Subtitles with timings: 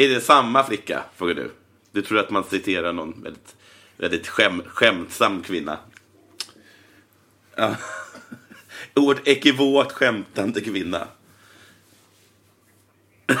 [0.00, 1.02] Är det samma flicka?
[1.16, 1.50] Frågar du.
[1.92, 3.56] Du tror att man citerar någon väldigt,
[3.96, 5.78] väldigt skäm, skämtsam kvinna.
[7.54, 7.76] Ja.
[8.94, 11.08] Ordet ekivokt skämtande kvinna.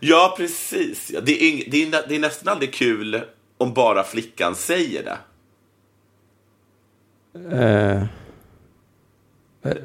[0.00, 1.10] ja, precis.
[1.10, 3.20] Ja, Det, är, ing- det, är, det är nästan aldrig kul
[3.58, 5.18] om bara flickan säger det.
[7.56, 8.04] Eh,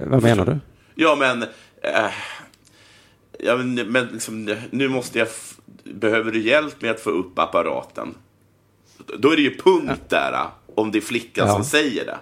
[0.05, 0.59] vad menar du?
[1.01, 1.43] Ja, men...
[1.81, 2.11] Eh,
[3.39, 5.27] ja, men, men liksom, nu måste jag...
[5.83, 8.15] Behöver du hjälp med att få upp apparaten?
[9.17, 11.53] Då är det ju punkt där, om det är flickan Ja.
[11.53, 12.17] som säger det.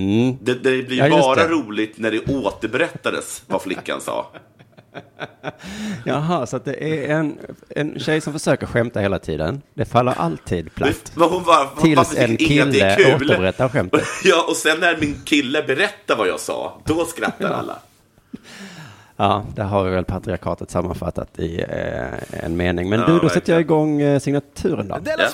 [0.00, 0.36] Mm.
[0.40, 1.48] Det, det blir Ja, bara det.
[1.48, 4.30] roligt när det återberättades vad flickan sa.
[6.04, 9.62] Jaha, så att det är en, en tjej som försöker skämta hela tiden.
[9.74, 11.12] Det faller alltid platt.
[11.14, 14.04] Men Hon bara, Tills varför en det kille återberättar skämtet.
[14.24, 17.78] Ja, och sen när min kille berättar vad jag sa, då skrattar alla.
[19.16, 22.88] Ja, där har vi väl patriarkatet sammanfattat i eh, en mening.
[22.88, 23.34] Men Ja, du, då verkligen.
[23.34, 24.98] sätter jag igång eh, signaturen då.
[24.98, 25.28] Della Ja.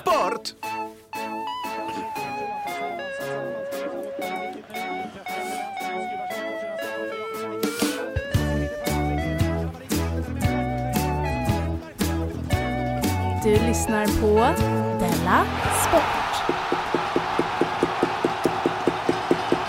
[13.46, 14.60] Du lyssnar på
[14.98, 15.46] Della
[15.88, 16.56] Sport.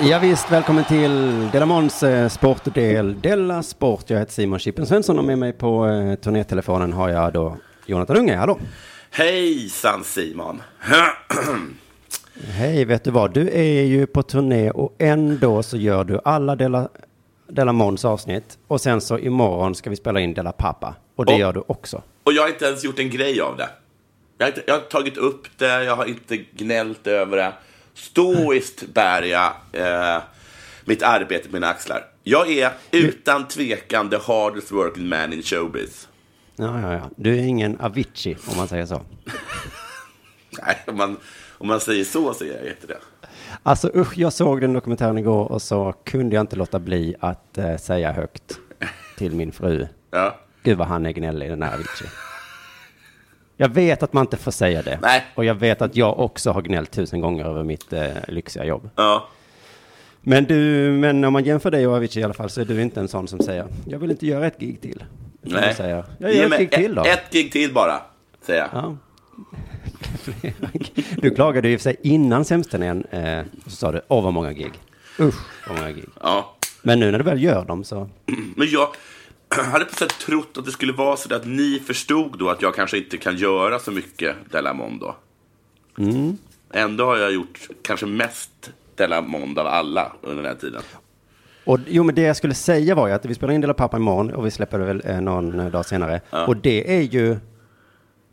[0.02, 4.09] Ja, visst, välkommen till Delamons eh, sportdel Della Sport.
[4.09, 8.17] Jag heter Simon Chippen Svensson och med mig på eh, turnételefonen har jag då Jonathan
[8.17, 8.36] Unge.
[8.36, 8.59] Hallå!
[9.11, 10.62] Hejsan Simon!
[12.52, 13.34] Hej, vet du vad?
[13.34, 16.89] Du är ju på turné och ändå så gör du alla Della,
[17.50, 18.58] Della Mons avsnitt.
[18.67, 20.95] Och sen så imorgon ska vi spela in Della Pappa.
[21.16, 22.02] Och det Och- gör du också.
[22.23, 23.70] Och jag har inte ens gjort en grej av det.
[24.38, 27.53] Jag har, inte, jag har tagit upp det, jag har inte gnällt över det.
[27.94, 30.22] Stoiskt bär jag eh,
[30.86, 32.06] mitt arbete på mina axlar.
[32.23, 36.08] Jag är utan tvekan the hardest working man in showbiz.
[36.56, 37.09] Ja, ja, ja.
[37.16, 39.02] Du är ingen Avicii, om man säger så.
[40.66, 41.18] Nej, om man,
[41.58, 42.97] om man säger så så är jag inte det.
[43.63, 47.57] Alltså usch, jag såg den dokumentären igår och så kunde jag inte låta bli att
[47.57, 48.59] eh, säga högt
[49.18, 49.88] till min fru.
[50.12, 50.38] Ja.
[50.63, 52.07] Gud vad han är gnällig, den här Avicii.
[53.57, 55.00] Jag vet att man inte får säga det.
[55.01, 55.25] Nej.
[55.35, 58.90] Och jag vet att jag också har gnällt tusen gånger över mitt eh, lyxiga jobb.
[58.96, 59.28] Ja.
[60.22, 62.81] Men du, men om man jämför dig och Avicii i alla fall så är du
[62.81, 65.03] inte en sån som säger jag vill inte göra ett gig till.
[65.41, 65.69] Nej.
[65.69, 67.06] du säger jag gör ett gig till då.
[67.06, 68.01] Ett gig till bara,
[68.41, 68.69] säger jag.
[68.73, 68.97] Ja.
[71.22, 74.34] du klagade ju i och för sig innan sämsturnén, eh, så sa du åh vad
[74.34, 74.72] många gig.
[75.19, 75.35] Usch
[75.68, 76.06] vad många gig.
[76.22, 76.56] Ja.
[76.81, 78.09] Men nu när du väl gör dem så,
[78.56, 78.90] Men jag
[79.72, 82.75] hade på sätt trott att det skulle vara så att ni förstod då att jag
[82.75, 85.16] kanske inte kan göra så mycket Delamondo.
[85.97, 86.38] Mm.
[86.73, 90.81] Ändå har jag gjort kanske mest Delamondo av alla under den här tiden.
[91.63, 93.97] Och jo, men det jag skulle säga var ju att vi spelar in Dela Pappa
[93.97, 96.22] imorgon och vi släpper det väl eh, någon eh, dag senare.
[96.47, 97.38] Och det är ju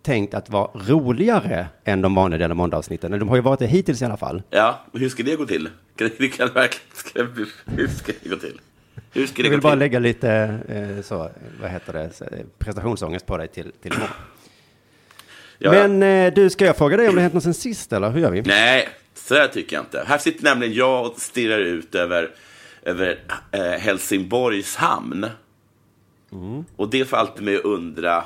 [0.04, 3.18] tänkt att vara roligare än de vanliga Dela Måndag-avsnitten.
[3.18, 4.42] De har ju varit det hittills i alla fall.
[4.50, 5.68] Ja, men hur ska det gå till?
[5.96, 8.60] Kan det kan verkligen, hur ska det gå till?
[9.12, 9.78] Hur ska det Jag vill bara till?
[9.78, 10.30] lägga lite,
[10.68, 14.08] eh, så, vad heter det, eh, prestationsångest på dig till, till imorgon.
[15.58, 15.88] Ja, ja.
[15.88, 18.20] Men eh, du, ska jag fråga dig om det hänt något sen sist, eller hur
[18.20, 18.42] gör vi?
[18.42, 20.04] Nej, så här tycker jag inte.
[20.06, 22.30] Här sitter nämligen jag och stirrar ut över,
[22.82, 23.18] över
[23.50, 25.26] eh, Helsingborgs hamn.
[26.32, 26.64] Mm.
[26.76, 28.24] Och det får alltid mig att undra,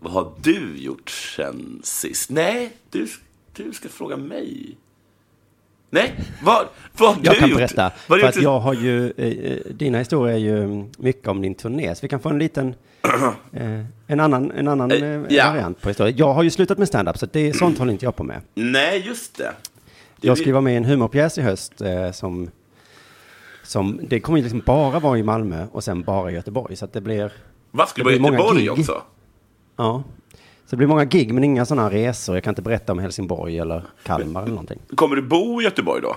[0.00, 2.30] vad har du gjort sen sist?
[2.30, 3.06] Nej, du,
[3.52, 4.76] du ska fråga mig.
[5.90, 6.66] Nej, vad,
[6.98, 7.58] vad har Jag du kan gjort?
[7.58, 11.28] berätta, Vad för att jag har ju, eh, eh, dina historier är ju mm, mycket
[11.28, 12.74] om din turné, så vi kan få en liten,
[13.52, 15.46] eh, en annan, en annan Eh, ja.
[15.50, 16.16] variant på historien.
[16.16, 18.40] Jag har ju slutat med stand-up, så det, sånt håller inte jag på med.
[18.54, 19.52] Nej, just det.
[20.20, 22.50] Det Jag ska ju vara med i en humorpjäs i höst eh, som,
[23.62, 26.84] som, det kommer ju liksom bara vara i Malmö och sen bara i Göteborg, så
[26.84, 27.32] att det blir,
[27.70, 29.02] Vad skulle det vara i Göteborg också?
[29.78, 30.02] Ja.
[30.64, 32.36] Så det blir många gig, men inga sådana resor.
[32.36, 34.78] Jag kan inte berätta om Helsingborg eller Kalmar eller någonting.
[34.94, 36.16] Kommer du bo i Göteborg då?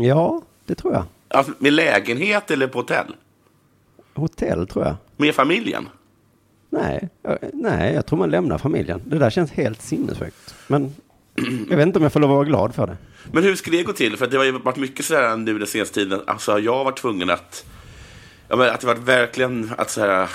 [0.00, 1.04] Ja, det tror jag.
[1.28, 3.16] Alltså, med lägenhet eller på hotell?
[4.14, 4.96] Hotell tror jag.
[5.16, 5.88] Med familjen?
[6.70, 9.02] Nej, jag, nej, jag tror man lämnar familjen.
[9.04, 10.54] Det där känns helt sinnessjukt.
[10.66, 10.94] Men
[11.70, 12.96] jag vet inte om jag får lov att vara glad för det.
[13.32, 14.16] Men hur ska det gå till?
[14.16, 16.20] För det har ju varit mycket sådär nu den senaste tiden.
[16.26, 17.64] Alltså jag har varit tvungen att...
[18.48, 20.30] Ja, men att det varit verkligen att så här...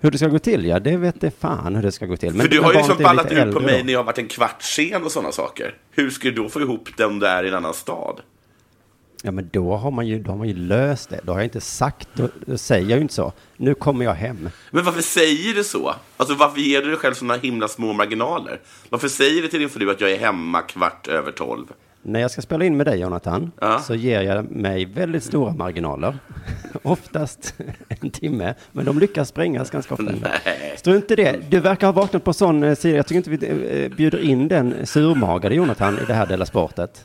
[0.00, 2.32] Hur det ska gå till, ja, det vet det fan hur det ska gå till.
[2.34, 3.84] Men för du har ju liksom ballat ur på mig då.
[3.84, 5.74] när jag har varit en kvart sen och sådana saker.
[5.90, 8.20] Hur ska du då få ihop det om du är i en annan stad?
[9.22, 11.20] Ja, men då har man ju, då har man ju löst det.
[11.22, 13.32] Då har jag inte sagt, då, då säger jag ju inte så.
[13.56, 14.48] Nu kommer jag hem.
[14.70, 15.94] Men varför säger du så?
[16.16, 18.60] Alltså varför ger du dig själv sådana himla små marginaler?
[18.88, 21.66] Varför säger du till din fru att jag är hemma kvart över tolv?
[22.02, 23.80] När jag ska spela in med dig, Jonathan, Ja.
[23.80, 26.18] så ger jag mig väldigt stora marginaler.
[26.82, 27.54] Oftast
[27.88, 30.12] en timme, men de lyckas sprängas ganska ofta.
[30.22, 30.74] Nej.
[30.76, 31.50] Strunt i det.
[31.50, 32.96] Du verkar ha vaknat på sån eh, sida.
[32.96, 37.04] Jag tycker inte vi eh, bjuder in den surmagade Jonathan i det här Della Sportet.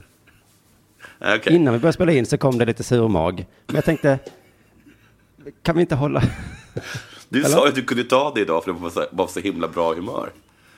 [1.21, 1.56] Okej.
[1.56, 3.45] Innan vi började spela in så kom det lite surmag.
[3.65, 4.19] Men jag tänkte,
[5.62, 6.24] kan vi inte hålla...
[7.30, 7.50] Du Eller?
[7.50, 9.94] sa att du kunde ta det idag för du var så, var så himla bra
[9.94, 10.30] humör.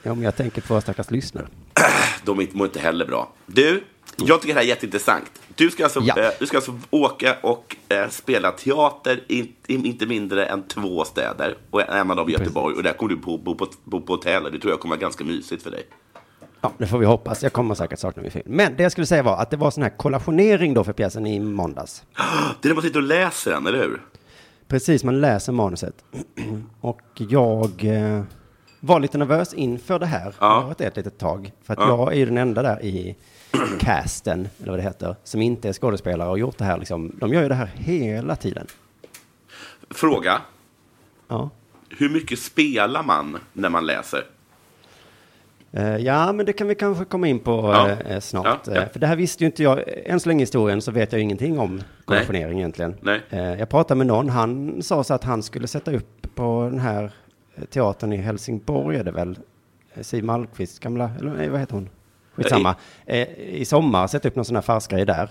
[0.04, 1.48] Ja, men jag tänker på våra stackars lyssnare.
[2.26, 3.34] De mår inte heller bra.
[3.46, 3.84] Du,
[4.16, 5.32] jag tycker det här är jätteintressant.
[5.56, 6.20] Du ska alltså, Ja.
[6.20, 11.04] eh, du ska alltså åka och eh, spela teater i, i inte mindre än två
[11.06, 11.58] städer.
[11.72, 12.76] Och en av dem Göteborg.
[12.76, 14.44] Och där kommer du bo, bo, på, bo på hotell.
[14.44, 15.84] Det tror jag kommer vara ganska mysigt för dig.
[16.62, 17.44] Ja, det får vi hoppas.
[17.44, 18.46] Jag kommer säkert sakna min film.
[18.50, 21.28] Men det jag skulle säga var att det var sån här kollationering då för pjäsen
[21.28, 22.04] i måndags.
[22.62, 24.02] Det är när man sitter och läser den, eller hur?
[24.68, 25.96] Precis, man läser manuset.
[26.82, 28.24] Och jag eh,
[28.80, 30.34] var lite nervös inför det här.
[30.40, 30.48] Ja.
[30.48, 31.52] Det har varit det ett litet tag.
[31.64, 33.16] För att jag är ju den enda där i
[33.80, 37.12] casten, eller vad det heter, som inte är skådespelare och gjort det här liksom.
[37.20, 38.68] De gör ju det här hela tiden.
[39.90, 40.42] Fråga.
[41.28, 41.50] Ja.
[41.90, 44.24] Hur mycket spelar man när man läser?
[45.72, 47.90] Eh, Ja, men det kan vi kanske komma in på Ja.
[47.90, 48.46] eh, snart.
[48.68, 48.82] Ja, ja.
[48.82, 49.84] Eh, För det här visste ju inte jag.
[50.06, 52.96] Än så länge i historien så vet jag ingenting om kollationering egentligen.
[53.02, 53.22] Nej.
[53.30, 56.80] Eh, Jag pratade med någon, han sa så att han skulle sätta upp på den
[56.80, 57.12] här
[57.56, 59.40] eh, teatern i Helsingborg, är det väl?
[59.94, 61.90] Eh, Siw Malmkvist, gamla, eller nej, vad heter hon?
[62.36, 62.76] Skitsamma.
[63.06, 65.30] Eh, I sommar, sätta upp någon sån här farsgrej där.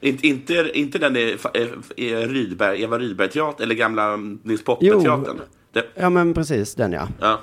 [0.00, 1.36] Inte, inte, inte den i,
[1.96, 5.40] i, i Rydberg, Eva Rydberg-teatern eller gamla Nils Poppe-teatern?
[5.94, 7.08] Ja, men precis, den ja.
[7.20, 7.40] Ja,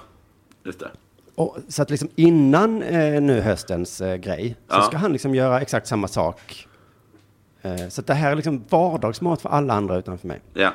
[0.63, 0.91] just det.
[1.35, 4.81] Och, så att liksom innan eh, nu höstens eh, grej så Ja.
[4.81, 6.67] ska han liksom göra exakt samma sak.
[7.61, 10.41] Eh, så att det här är liksom vardagsmat för alla andra utanför mig.
[10.53, 10.73] Ja.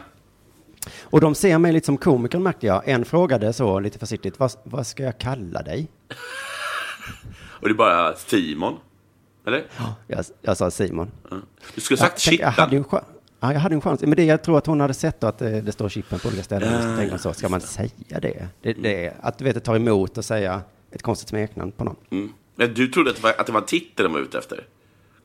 [1.03, 2.89] Och de ser mig lite som komiker märkte jag.
[2.89, 5.89] En frågade så lite försiktigt, vad, vad ska jag kalla dig?
[7.61, 8.77] Och det är bara Simon.
[9.47, 9.65] Eller?
[10.07, 11.11] Jag, jag sa Simon.
[11.75, 12.85] Du skulle ha sagt jag, jag, hade ju en
[13.41, 14.01] ja, jag hade en chans.
[14.01, 16.43] Men det jag tror att hon hade sett att det, det står chippen på olika
[16.43, 16.83] ställen.
[16.83, 18.49] Så tänkte så, ska man säga det?
[18.63, 21.97] det, det att du vet, tar emot att säga ett konstigt smeknamn på någon.
[22.11, 22.33] Mm.
[22.55, 24.67] Men Du trodde att det, var, att det var en titel de var ute efter?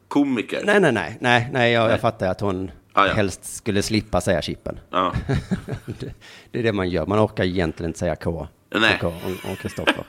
[0.08, 0.62] Komiker?
[0.66, 3.14] Nej, nej, nej, nej, nej, jag, jag fattar att hon Ah, ja.
[3.14, 4.80] helst skulle slippa säga chippen.
[4.90, 5.14] Ja.
[6.00, 6.14] det,
[6.52, 7.06] det är det man gör.
[7.06, 8.48] Man orkar egentligen inte säga K.
[8.76, 8.98] Nej.
[9.02, 9.14] K
[9.52, 10.06] och Kristoffer.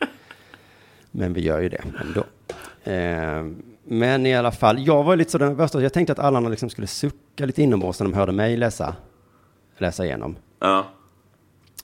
[1.17, 2.25] Men vi gör ju det ändå.
[2.85, 3.45] Eh,
[3.85, 5.75] men i alla fall, jag var lite så nervös.
[5.75, 8.97] Jag tänkte att alla liksom skulle sucka lite inombords när de hörde mig läsa,
[9.79, 10.37] läsa igenom.
[10.61, 10.85] ja.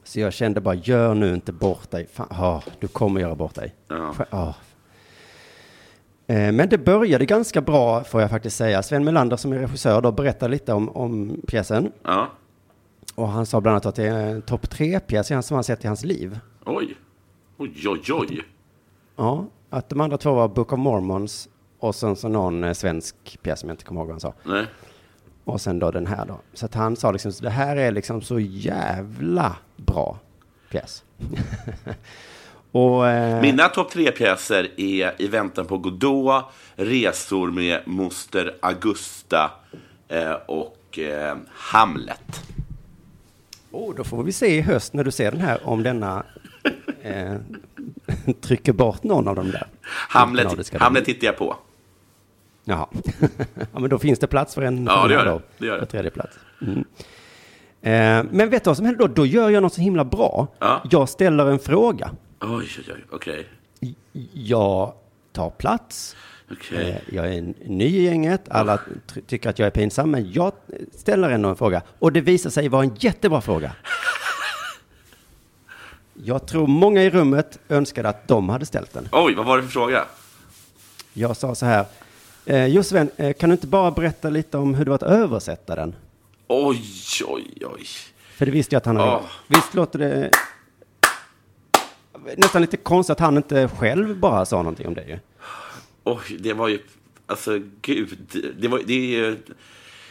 [0.04, 2.06] Så jag kände bara, gör nu inte bort dig.
[2.12, 3.74] Fan, ah, du kommer göra bort dig.
[4.30, 4.54] Ja.
[6.26, 8.82] Eh, Men det började ganska bra, får jag faktiskt säga.
[8.82, 11.92] Sven Melander som är regissör då berättade lite om, om pjäsen.
[12.04, 12.28] ja.
[13.14, 15.86] Och han sa bland annat att det är en topp tre-pjäs som han sett i
[15.86, 16.38] hans liv.
[16.66, 16.94] Oj.
[17.56, 18.42] Oj, oj, oj.
[19.20, 23.42] Ja, att de andra två var Book of Mormons och sen så någon eh, svensk
[23.42, 24.34] pjäs som jag inte kommer ihåg vad han sa.
[24.44, 24.66] Nej.
[25.44, 26.40] Och sen då den här då.
[26.54, 30.18] Så att han sa liksom, det här är liksom så jävla bra
[30.70, 31.04] pjäs.
[32.72, 33.08] och...
[33.08, 36.44] Eh, Mina topp tre-pjäser är I väntan på Godot,
[36.74, 39.50] Resor med moster Augusta
[40.08, 42.42] eh, och eh, Hamlet.
[43.70, 46.24] oh, då får vi se i höst när du ser den här om denna
[47.02, 47.34] eh,
[48.40, 49.66] trycker bort någon av dem där.
[50.08, 51.56] Hamlet, Hamlet tittar jag på.
[52.64, 52.86] Jaha.
[53.72, 55.40] ja, men då finns det plats för en Ja, det gör det.
[55.58, 55.80] Det gör det.
[55.80, 56.38] På tredje plats.
[56.62, 56.78] Mm.
[57.82, 59.14] Eh, men vet du vad som händer då?
[59.14, 60.46] Då gör jag något så himla bra.
[60.58, 60.82] Ja.
[60.90, 62.10] Jag ställer en fråga.
[62.40, 63.04] Oj, oj, oj.
[63.10, 63.48] Okej.
[64.32, 64.92] Jag
[65.32, 66.16] tar plats.
[66.52, 66.90] Okej.
[66.90, 68.48] Eh, Jag är ny i gänget.
[68.48, 68.78] Alla
[69.14, 70.52] ty- tycker att jag är pinsam, men jag
[70.94, 71.82] ställer ändå en fråga.
[71.98, 73.72] Och det visar sig vara en jättebra fråga.
[76.24, 79.08] Jag tror många i rummet önskade att de hade ställt den.
[79.12, 80.04] Oj, vad var det för fråga?
[81.12, 81.84] Jag sa så här.
[82.46, 85.02] Eh, jo Sven, eh, kan du inte bara berätta lite om hur det var att
[85.02, 85.94] översätta den?
[86.48, 86.82] Oj,
[87.26, 87.86] oj, oj.
[88.36, 89.22] För det visste jag att han hade gjort.
[89.46, 90.30] Visst låter det
[92.36, 95.18] nästan lite konstigt att han inte själv bara sa någonting om det ju.
[96.04, 96.78] Oj, det var ju...
[97.26, 98.18] Alltså, gud.
[98.58, 99.38] Det, var, det, är, ju-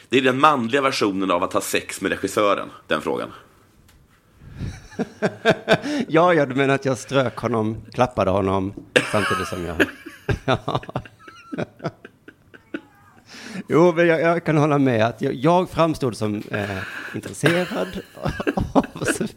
[0.10, 3.32] det är den manliga versionen av att ha sex med regissören, den frågan.
[6.08, 8.74] Ja, ja, du menar att jag strök honom, klappade honom
[9.12, 9.86] samtidigt som jag...
[10.46, 10.82] Ja.
[13.68, 16.78] Jo, men jag, jag kan hålla med att jag, jag framstod som eh,
[17.16, 18.02] intresserad
[18.74, 19.28] av Sven.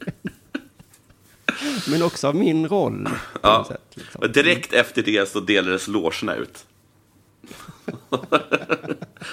[1.88, 3.08] Men också av min roll.
[3.42, 3.64] Ja.
[3.68, 4.20] sätt, liksom.
[4.20, 6.66] Och direkt efter det så delades logerna ut.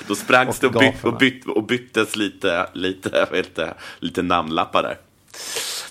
[0.08, 4.98] Då sprangs det och, byt, och, byt, och byttes lite, lite, det, lite namnlappar där.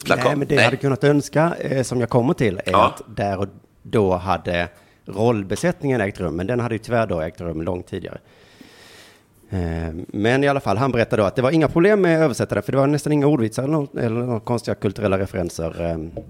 [0.08, 2.86] Nej, men det jag hade kunnat önska, eh, som jag kommer till, är Ja.
[2.86, 3.46] att där och
[3.82, 4.68] då hade
[5.06, 8.18] rollbesättningen ägt rum, men den hade ju tyvärr då ägt rum långt tidigare.
[9.50, 12.24] Eh, Men i alla fall, han berättade då att det var inga problem med att
[12.24, 15.90] översätta det, för det var nästan inga ordvitsar eller, något, eller några konstiga kulturella referenser.
[15.90, 16.22] eh,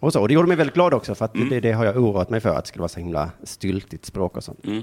[0.00, 1.96] Och så, och det gjorde mig väldigt glad också, för att det, det har jag
[1.96, 4.64] oroat mig för, att det skulle vara så himla styltigt språk och sånt.
[4.66, 4.82] Mm.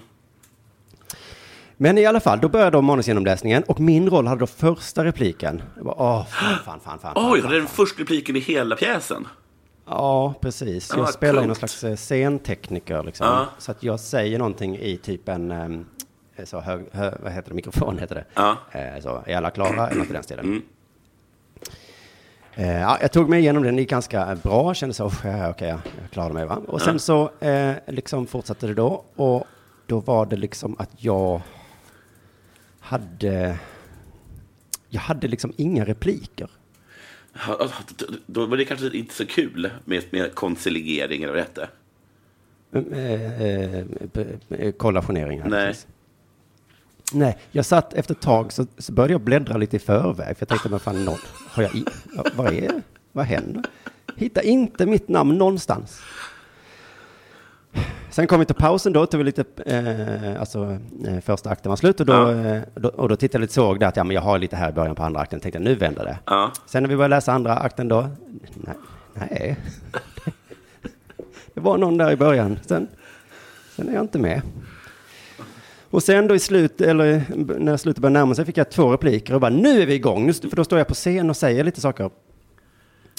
[1.77, 5.62] Men i alla fall, då började då manusgenomläsningen och min roll hade då första repliken.
[5.75, 7.13] Jag bara, åh, fan, fan, fan, fan.
[7.32, 9.27] Oj, fan, det är den första repliken i hela pjäsen.
[9.86, 10.89] Ja, precis.
[10.89, 11.72] Ja, Jag vad spelar ju någon coolt.
[11.72, 13.27] slags eh, scentekniker liksom.
[13.27, 13.46] Ja.
[13.58, 15.86] Så att jag säger någonting i typ en, ehm,
[16.44, 18.25] så hög, hö, vad heter det, mikrofon heter det.
[18.34, 18.58] Ja.
[18.72, 19.88] Eh, Så, är alla klara?
[19.88, 20.46] Eller något i den stilen.
[20.46, 20.62] Mm.
[22.56, 25.68] Eh, ja, jag tog mig igenom den, det gick ganska bra, kände så, oh, okej,
[25.70, 26.58] ja, jag klarade mig va.
[26.68, 29.44] Och sen så eh, liksom fortsatte det då, och
[29.88, 31.42] då var det liksom att jag
[32.84, 33.58] hade,
[34.90, 36.50] jag hade liksom inga repliker.
[38.25, 41.70] Då var det kanske inte så kul med, med konsiligering, eller vad det hette.
[42.96, 43.86] Eh, eh,
[44.48, 45.42] b- kollationering.
[45.46, 45.68] Nej.
[45.68, 45.88] precis.
[47.13, 50.38] Nej, jag satt efter ett tag så, så började jag bläddra lite i förväg.
[50.38, 51.18] För jag tänkte, men fan, någon,
[51.50, 51.86] har jag i,
[52.36, 53.63] vad är Vad händer?
[54.16, 56.02] Hitta inte mitt namn någonstans.
[58.10, 60.77] Sen kom vi till pausen då, tog vi lite, eh, alltså
[61.08, 62.32] eh, första akten var slut och då, Ja.
[62.32, 64.56] eh, då, och då tittade jag lite såg där att ja, men jag har lite
[64.56, 66.20] här i början på andra akten, tänkte jag, nu vänder det.
[66.25, 66.51] Ja.
[66.65, 68.10] Sen när vi började läsa andra akten då,
[68.56, 68.75] nej,
[69.13, 69.58] nej.
[71.53, 72.88] Det var någon där i början, sen,
[73.75, 74.42] sen är jag inte med.
[75.89, 77.24] Och sen då i slut, eller
[77.60, 80.25] när slutet började närma sig fick jag två repliker och bara nu är vi igång,
[80.25, 82.10] nu, för då står jag på scen och säger lite saker.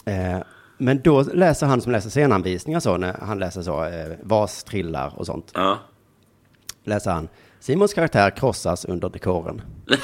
[0.04, 0.38] Eh,
[0.84, 5.18] men då läser han som läser scenanvisningar så, när han läser så, eh, vas trillar
[5.18, 5.78] och sånt, Ja.
[6.84, 7.28] läser han
[7.60, 9.62] Simons karaktär krossas under dekoren.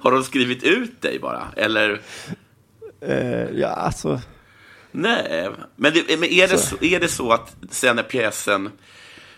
[0.00, 1.46] Har de skrivit ut dig bara?
[1.56, 2.00] Eller?
[3.00, 4.20] Eh, ja, alltså,
[4.92, 5.50] Nej.
[5.76, 8.70] Men, det, men är, det så, är det så att sen när pjäsen,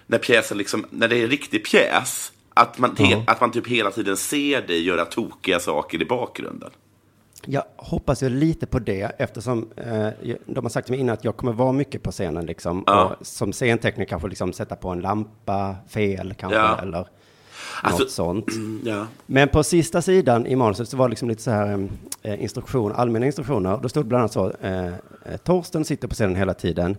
[0.07, 3.67] när pjäsen liksom, när det är en riktig pjäs, att man, he, att man typ
[3.67, 6.71] hela tiden ser dig göra tokiga saker i bakgrunden?
[7.49, 10.09] Jag hoppas ju lite på det eftersom eh,
[10.47, 12.85] de har sagt till mig innan att jag kommer vara mycket på scenen liksom.
[12.87, 13.05] Ja.
[13.21, 16.79] Och som scentekniker kanske liksom sätta på en lampa fel kanske Ja.
[16.83, 17.07] eller
[17.83, 18.47] Alltså- något sånt.
[18.85, 19.07] Ja.
[19.26, 21.88] Men på sista sidan i manuset så var det liksom lite så här
[22.23, 23.79] eh, instruktion, allmänna instruktioner.
[23.83, 24.93] Då stod bland annat så, eh, eh,
[25.45, 26.91] Torsten sitter på scenen hela tiden.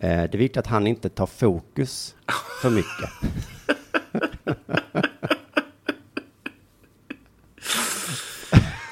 [0.00, 2.14] Eh, det är viktigt att han inte tar fokus
[2.62, 3.10] för mycket.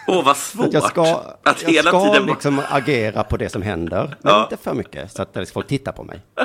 [0.08, 0.66] Åh, vad svårt!
[0.66, 2.26] Att jag ska, att jag hela ska tiden...
[2.26, 4.42] liksom agera på det som händer, men Ja.
[4.42, 6.20] inte för mycket så att folk tittar på mig.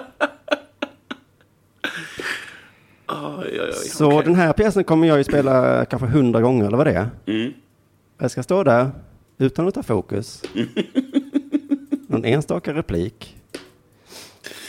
[3.08, 3.74] Oj, oj, oj.
[3.74, 4.24] Så okej.
[4.26, 7.10] den här pjäsen kommer jag ju spela kanske hundra gånger eller vad det är.
[7.26, 7.54] Mm.
[8.20, 8.92] Jag ska stå där
[9.38, 10.44] utan att ta fokus.
[12.08, 13.38] Någon enstaka replik.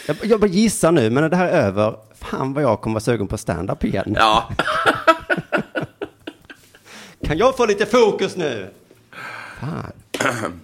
[0.07, 2.95] Jag, jag bara gissar nu, men när det här är över, fan vad jag kommer
[2.95, 4.17] vara sugen på stand-up igen.
[4.19, 4.49] Ja,
[7.25, 8.71] Kan jag få lite fokus nu?
[9.61, 9.93] Fan.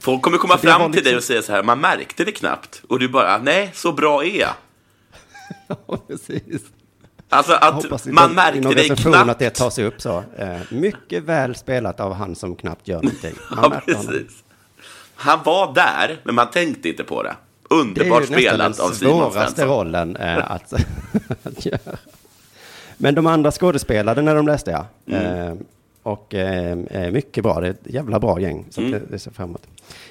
[0.00, 2.32] folk kommer komma det fram till liksom- dig och säga så här, man märkte det
[2.32, 2.82] knappt.
[2.88, 4.54] Och du bara, nej, så bra är jag.
[5.86, 6.62] Ja, precis.
[7.28, 9.30] Alltså att man någon- märkte dig recension knappt.
[9.30, 10.24] att det tas upp så.
[10.38, 13.34] Eh, mycket väl spelat av han som knappt gör någonting.
[13.50, 14.12] Man Ja, märkte honom.
[14.12, 14.42] precis.
[15.14, 17.36] Han var där, men man tänkte inte på det.
[17.68, 19.68] Det är Underbart ju nästan spelat den av Simon svåraste Svensson.
[19.68, 20.72] rollen eh, att,
[21.42, 21.96] att göra.
[22.96, 24.86] Men de andra skådespelade när de läste, ja.
[25.06, 25.48] Mm.
[25.48, 25.54] Eh,
[26.04, 28.66] och eh, eh, mycket bra, det är ett jävla bra gäng.
[28.70, 28.92] Så Mm.
[28.92, 29.66] det, det ser fram emot.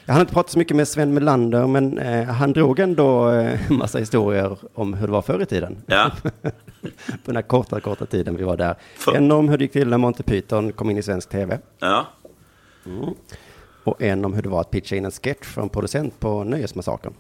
[0.06, 3.72] Jag hann inte prata så mycket med Sven Melander, men eh, han drog ändå eh,
[3.72, 5.78] massa historier om hur det var förr i tiden.
[5.86, 6.12] Ja.
[7.08, 8.76] På den här korta, korta tiden vi var där.
[8.96, 11.60] För- En om hur det gick till när Monty Python kom in i svensk tv.
[11.80, 12.06] ja.
[13.84, 16.44] Och en om hur det var att pitcha in en sketch för en producent på
[16.44, 17.14] Nöjesmassakern.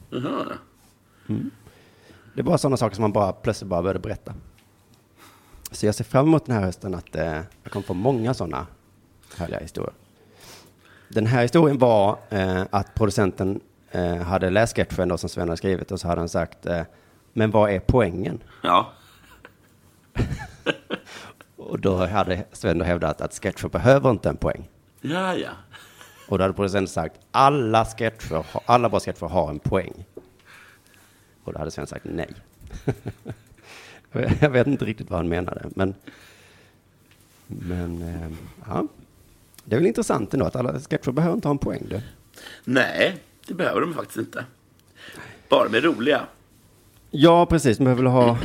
[1.28, 1.52] Mhm.
[2.36, 4.34] Det var sådana saker som man bara plötsligt bara började berätta.
[5.74, 8.68] Så jag ser fram emot den här hösten att eh, jag kommer få många sådana
[9.38, 9.94] härliga historier.
[11.10, 13.60] Den här historien var eh, att producenten
[13.92, 16.82] eh, hade läst sketchen då som Sven hade skrivit och så hade han sagt eh,
[17.34, 18.44] men vad är poängen?
[18.64, 18.92] ja.
[21.58, 24.70] Och då hade Sven då hävdat att sketcher behöver inte en poäng.
[25.02, 25.50] Ja, ja.
[26.28, 30.06] Och då hade producenten sagt alla sketcher, alla bra sketcher har en poäng.
[31.44, 32.34] Och då hade Sven sagt nej.
[34.42, 35.96] Jag vet inte riktigt vad han menade, men,
[37.48, 38.32] men eh,
[38.68, 38.88] ja.
[39.66, 41.84] Det är väl intressant ändå att alla sketcher behöver inte ha en poäng.
[41.90, 42.02] Du.
[42.64, 43.18] Nej,
[43.48, 44.46] det behöver de faktiskt inte.
[45.50, 46.22] Bara med roliga.
[47.12, 47.80] Ja, precis.
[47.80, 48.38] Man behöver väl ha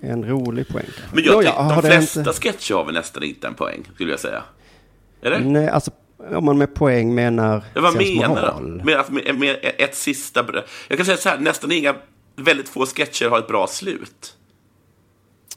[0.00, 0.86] en rolig poäng.
[1.14, 4.10] Men jag Nåja, de det flesta inte- sketcher har väl nästan inte en poäng, skulle
[4.10, 4.42] jag säga.
[5.22, 5.40] Eller?
[5.40, 8.84] Nej, alltså om man med poäng menar Ja, vad menar du?
[8.84, 10.64] Med, med, med ett sista bröd.
[10.88, 11.94] Jag kan säga så här, nästan inga
[12.36, 14.36] väldigt få sketcher har ett bra slut.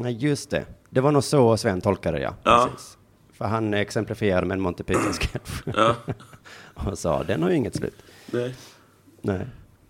[0.01, 0.65] Nej, just det.
[0.89, 2.33] Det var nog så Sven tolkade det, ja.
[2.43, 2.69] Ja.
[2.71, 2.97] Precis.
[3.33, 5.61] För han exemplifierade med en Monty Python-sketch.
[5.75, 5.95] Ja.
[6.73, 8.03] och sa, den har ju inget slut.
[8.25, 8.55] Nej.
[9.21, 9.47] Nej.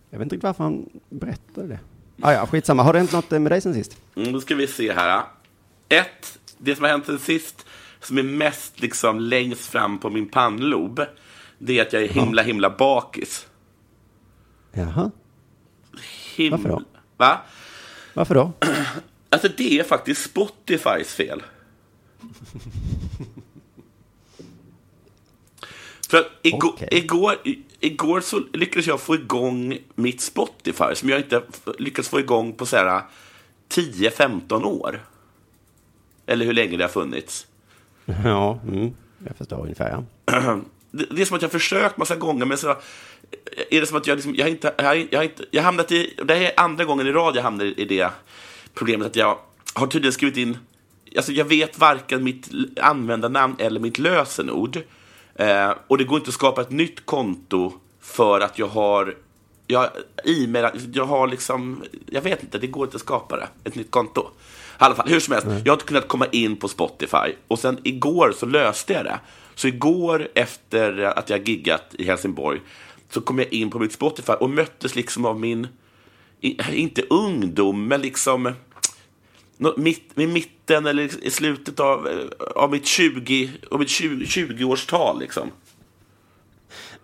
[0.09, 1.79] Jag vet inte riktigt varför han berättade det.
[2.21, 2.83] Ah, ja, skitsamma.
[2.83, 3.97] Har det hänt något med dig sen sist?
[4.15, 5.23] Mm, då ska vi se här.
[5.89, 7.65] Ett, det som har hänt sen sist,
[8.01, 11.01] som är mest liksom längst fram på min pannlob,
[11.57, 13.47] det är att jag är himla, himla bakis.
[14.71, 15.11] Jaha.
[16.35, 16.81] Him- Varför då?
[17.17, 17.37] Va?
[18.13, 18.51] Varför då?
[19.29, 21.43] Alltså det är faktiskt Spotifys fel.
[26.09, 26.87] För att igår, Okej.
[26.91, 27.35] igår,
[27.79, 31.41] igår så lyckades jag få igång mitt Spotify som jag inte
[31.77, 33.01] lyckats få igång på så här
[33.69, 35.05] 10-15 år.
[36.25, 37.47] Eller hur länge det har funnits.
[38.05, 38.95] Ja, mm.
[39.27, 40.03] jag förstår ungefär.
[40.25, 40.59] Ja.
[40.91, 42.69] Det, det är som att jag försökt massa gånger, men så
[43.69, 46.13] är det som att jag, liksom, jag, inte, jag, jag, inte, jag hamnat i...
[46.23, 48.11] Det här är andra gången i rad jag hamnar i det
[48.73, 49.37] problemet att jag
[49.73, 50.57] har tydligen skrivit in...
[51.17, 52.49] Alltså jag vet varken mitt
[52.81, 54.77] användarnamn eller mitt lösenord.
[55.35, 59.15] Eh, och det går inte att skapa ett nytt konto för att jag har...
[59.67, 59.89] Jag,
[60.25, 61.83] e-mail, jag har liksom...
[62.05, 64.21] Jag vet inte, det går inte att skapa det, ett nytt konto.
[64.21, 64.25] I
[64.77, 67.33] alla fall, hur som helst, jag har inte kunnat komma in på Spotify.
[67.47, 69.19] Och sen igår så löste jag det.
[69.55, 72.61] Så igår efter att jag giggat i Helsingborg
[73.09, 75.67] så kom jag in på mitt Spotify och möttes liksom av min,
[76.71, 78.53] inte ungdom, men liksom
[79.77, 85.19] mitt, i mitten eller i slutet av, eh, av mitt 20, av mitt 20, 20-årstal.
[85.19, 85.51] Liksom.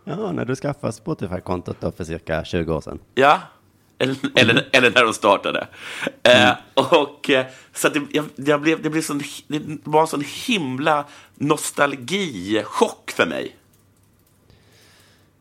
[0.03, 2.99] ja, när du skaffade Spotify-kontot då för cirka 20 år sedan.
[3.15, 3.41] Ja,
[3.97, 5.67] eller, eller, eller när de startade.
[6.23, 10.07] Eh, och, eh, så att det, jag, jag blev, det, blev sån, det var en
[10.07, 13.55] sån himla nostalgichock för mig.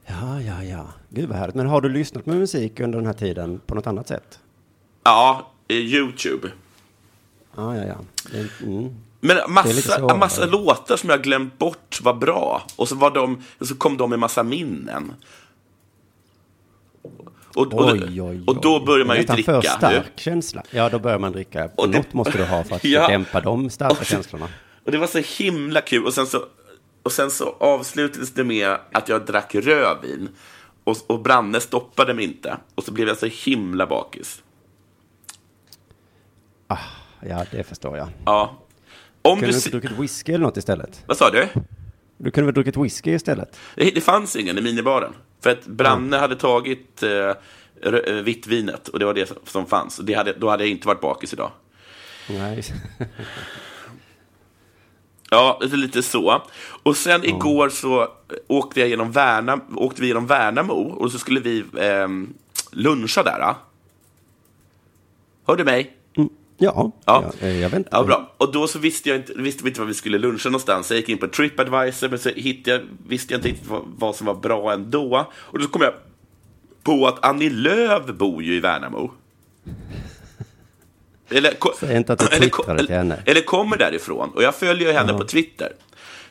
[0.07, 0.87] Ja, ja, ja.
[1.09, 1.55] Gud vad härligt.
[1.55, 4.39] Men har du lyssnat med musik under den här tiden på något annat sätt?
[5.05, 6.49] Ja, YouTube.
[7.57, 7.97] Ja, ja, ja.
[8.33, 8.95] Det, mm.
[9.21, 12.63] Men massa, massa låtar som jag glömt bort var bra.
[12.77, 15.13] Och så, var de, så kom de med massa minnen.
[17.55, 18.43] Och, och, Oj, oj, oj.
[18.47, 19.53] och då börjar man ju dricka.
[19.53, 20.63] för stark känsla.
[20.71, 21.71] Ja, då börjar man dricka.
[21.77, 23.09] Och det- Något måste du ha för att Ja.
[23.09, 24.49] dämpa de starka Och- känslorna.
[24.85, 26.05] Och det var så himla kul.
[26.07, 26.45] Och sen så,
[27.05, 30.29] och sen så avslutades det med att jag drack rödvin.
[30.85, 32.57] Och, och Branne stoppade mig inte.
[32.75, 34.43] Och så blev jag så himla bakis.
[37.29, 38.09] Ja, det förstår jag.
[38.25, 38.59] Ja.
[39.23, 41.03] Om Kunde du, inte druckit whisky eller något istället?
[41.07, 41.49] vad sa du?
[42.19, 43.59] Du kunde väl druckit whisky istället?
[43.75, 45.13] Det, det fanns ingen i minibaren.
[45.41, 47.33] För att Branne hade tagit eh,
[47.83, 49.97] eh, vitt vinet och det var det som- fanns.
[49.97, 51.51] Det hade, då hade jag inte varit bakis idag.
[52.29, 52.65] Nej.
[55.35, 56.43] Ja, är lite så.
[56.83, 58.09] Och sen igår så
[58.47, 62.09] åkte, jag genom Värnam, åkte vi genom Värnamo och så skulle vi eh,
[62.71, 63.39] luncha där.
[63.39, 63.57] Ja.
[65.47, 65.97] Hör du mig?
[66.15, 66.25] Ja,
[66.57, 66.93] Ja.
[67.05, 67.33] ja.
[67.41, 67.99] jag, jag väntar.
[67.99, 68.35] Ja, bra.
[68.37, 70.91] Och då så visste, jag inte, visste vi inte var vi skulle luncha någonstans.
[70.91, 74.17] Jag gick in på Tripadvisor, men så hittade jag, visste jag inte riktigt vad, vad
[74.17, 75.27] som var bra ändå.
[75.35, 75.93] Och då kom jag
[76.83, 79.11] på att Annie Lööf bor ju i Värnamo.
[81.29, 83.23] Eller, Säg inte att du eller, twittrade till henne.
[83.27, 84.31] eller kommer därifrån.
[84.35, 85.73] Och jag följer henne på Twitter.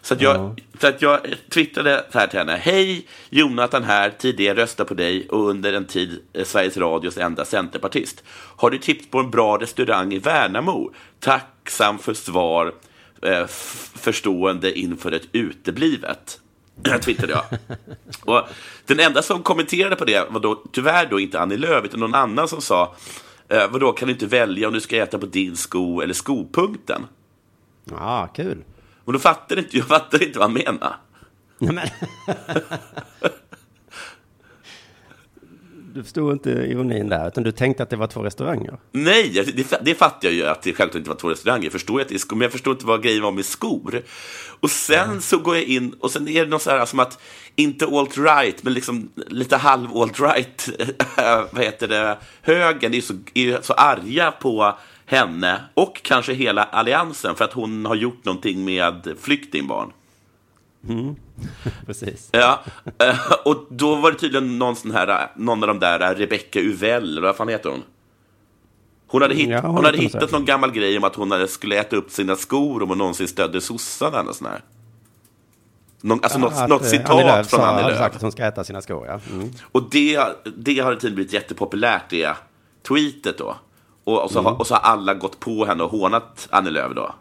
[0.01, 2.59] Så att, jag, så att jag twittrade så här till henne.
[2.61, 7.45] Hej, Jonathan här, tidigare rösta på dig och under en tid eh, Sveriges Radios enda
[7.45, 8.23] centerpartist.
[8.57, 10.91] Har du tips på en bra restaurang i Värnamo?
[11.19, 12.73] Tacksam för svar,
[13.21, 13.45] eh,
[13.95, 16.39] förstående inför ett uteblivet.
[17.01, 17.43] twittrade jag.
[18.25, 18.47] Och
[18.85, 22.15] den enda som kommenterade på det var då tyvärr då inte Annie Lööf, utan någon
[22.15, 22.95] annan som sa
[23.53, 27.07] eh, vadå, kan du inte välja om du ska äta på din sko eller skopunkten?
[27.85, 28.63] Ja, kul.
[29.05, 30.95] Och då fattade inte, jag fattade inte vad han menade.
[31.57, 31.87] Nej, men...
[35.93, 38.77] Du förstod inte ironin där, utan du tänkte att det var två restauranger.
[38.91, 41.63] Nej, det, det fattar jag ju att det självklart inte var två restauranger.
[41.63, 44.01] Jag förstår att det är skor, men jag förstår inte vad grejen var med skor.
[44.59, 47.19] Och sen så går jag in och sen är det något så här som att,
[47.55, 50.69] inte alt-right, men liksom lite halv-alt-right,
[51.51, 57.35] vad heter det, högern är så, är så arga på henne och kanske hela alliansen
[57.35, 59.91] för att hon har gjort någonting med flyktingbarn.
[61.85, 62.29] Precis.
[62.31, 62.63] Ja,
[62.99, 66.59] eh, och då var det tydligen någon, sån här, någon av de där, eh, Rebecca
[66.59, 67.83] Uvell, vad fan heter hon?
[69.07, 71.75] Hon hade, hitt, Ja, hon hade hittat någon gammal grej om att hon hade, skulle
[71.75, 74.61] äta upp sina skor om hon någonsin stödde sossarna eller sån här.
[76.05, 77.97] Någon, alltså något, Att, något eh, citat Annie Lööf från sa- Annie Lööf.
[77.97, 79.19] sagt att hon ska äta sina skor, ja.
[79.33, 79.51] Mm.
[79.71, 80.19] Och det,
[80.57, 82.35] det har tydligen blivit jättepopulärt, det
[82.87, 83.55] tweetet då.
[84.03, 86.91] Och, och, så, har, och så har alla gått på henne och hånat Annie Lööf
[86.95, 87.15] då.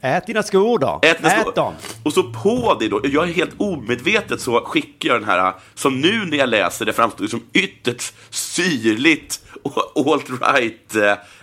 [0.00, 0.98] Ät dina skor då.
[1.02, 1.52] Ät dina skor.
[1.54, 1.74] dem.
[2.04, 6.00] Och så på det då, jag är helt omedvetet så skickar jag den här, som
[6.00, 10.96] nu när jag läser det framstår som ytterst syrligt och alt-right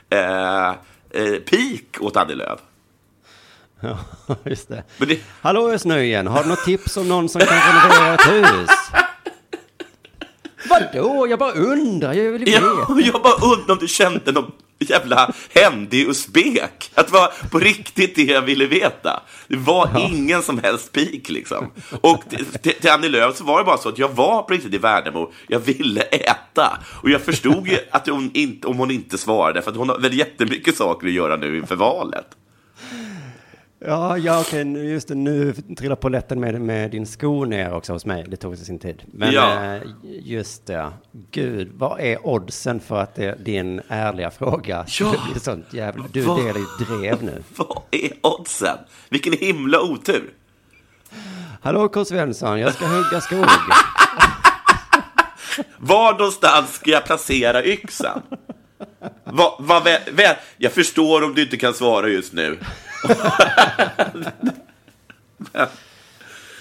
[0.09, 2.59] eh, eh, peak åt Annie Lööf.
[3.85, 4.83] Ja, just det.
[4.97, 8.69] Men det, Hallå Ösnöjen, har du något tips om någon som kan renovera ett hus?
[10.69, 11.27] Vadå?
[11.27, 16.09] Jag bara undrar, jag vill Ja, jag bara undrar om du kände någon jävla händig
[16.09, 16.91] usbek.
[16.93, 19.23] Att det var på riktigt det jag ville veta.
[19.47, 21.71] Det var ingen som helst pik liksom.
[22.01, 24.73] Och till, till Annie Lööf så var det bara så att jag var på riktigt
[24.73, 25.31] i Värnamo.
[25.47, 26.77] Jag ville äta.
[27.01, 29.99] Och jag förstod ju att hon inte, om hon inte svarade, för att hon har
[29.99, 32.27] väl jättemycket saker att göra nu inför valet.
[33.87, 37.93] Ja, ja okej, nu- just det, nu trillar polletten med, med din sko ner också
[37.93, 38.25] hos mig.
[38.27, 39.03] Det tog sin tid.
[39.13, 39.75] Men Ja.
[39.75, 39.81] eh,
[40.23, 40.91] just det,
[41.31, 45.15] gud, vad är oddsen för att det, din ärliga fråga Ja.
[45.31, 46.05] bli sånt jävla...
[46.11, 46.37] Du Vad?
[46.37, 47.43] delar ju drev nu.
[47.57, 48.77] Vad är oddsen?
[49.09, 50.33] Vilken himla otur.
[51.61, 52.05] Hallå K.
[52.05, 53.45] Svensson, jag ska hugga skog.
[55.77, 58.21] Var någonstans ska jag placera yxan?
[59.23, 62.57] Va, va, vä, vä, jag förstår om du inte kan svara just nu.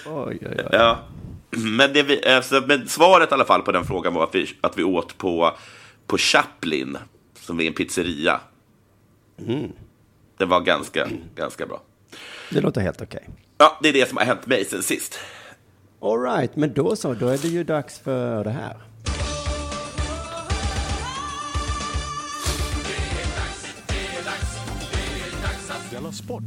[0.07, 0.69] Oj, oj, oj.
[0.73, 0.99] Ja.
[1.51, 4.57] Men, det vi, alltså, men svaret i alla fall på den frågan var att vi,
[4.61, 5.57] att vi åt på,
[6.07, 6.99] på Chaplin,
[7.41, 8.41] som är en pizzeria.
[10.39, 11.83] Det var ganska, ganska bra.
[12.51, 13.29] Det låter helt okej.
[13.59, 15.19] Ja, det är det som har hänt mig sen sist.
[16.01, 18.77] All right, men då så, då är det ju dags för det här.
[25.95, 26.43] Della Sport!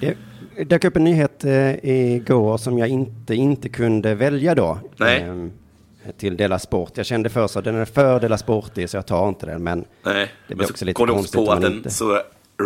[0.00, 0.16] Det
[0.64, 4.78] dök upp en nyhet eh, igår som jag inte, inte kunde välja då.
[4.96, 5.20] Nej.
[5.22, 5.52] ehm,
[6.18, 6.90] till Dela Sport.
[6.94, 9.62] Jag kände först att den är för Dela Sportig så jag tar inte den.
[9.62, 11.62] Men Nej, det blir men också så lite kom du konstigt också på om att
[11.62, 11.90] den inte...
[11.90, 12.20] så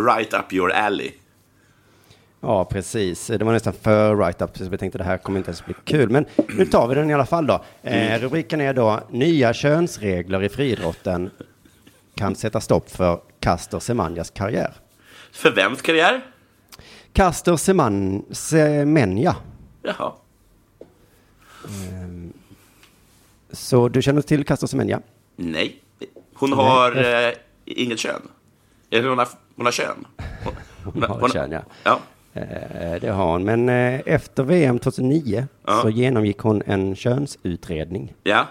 [0.08, 1.10] right up your alley.
[2.40, 3.26] Ja, precis.
[3.26, 5.74] Det var nästan för right up, så jag tänkte det här kommer inte ens bli
[5.84, 6.10] kul.
[6.10, 7.64] Men nu tar vi den i alla fall då.
[7.82, 8.12] Mm.
[8.12, 11.30] Eh, rubriken är då Nya könsregler i friidrotten
[12.14, 14.72] kan sätta stopp för Caster Semanjas karriär.
[15.36, 16.24] För vems karriär?
[17.12, 19.36] Caster Seman, Semenya.
[19.82, 20.12] Jaha.
[23.50, 25.00] Så du känner till Caster Semenya?
[25.36, 25.82] Nej.
[26.34, 26.96] Hon har
[27.26, 27.32] eh,
[27.64, 28.22] inget kön.
[28.90, 30.06] Eller hon har, hon har kön.
[30.44, 30.54] Hon,
[31.08, 31.62] Hon har kön, ja.
[31.84, 32.00] ja.
[32.32, 33.44] Eh, Det har hon.
[33.44, 35.82] Men eh, efter VM 2009 Ja.
[35.82, 38.14] så genomgick hon en könsutredning.
[38.22, 38.46] Ja.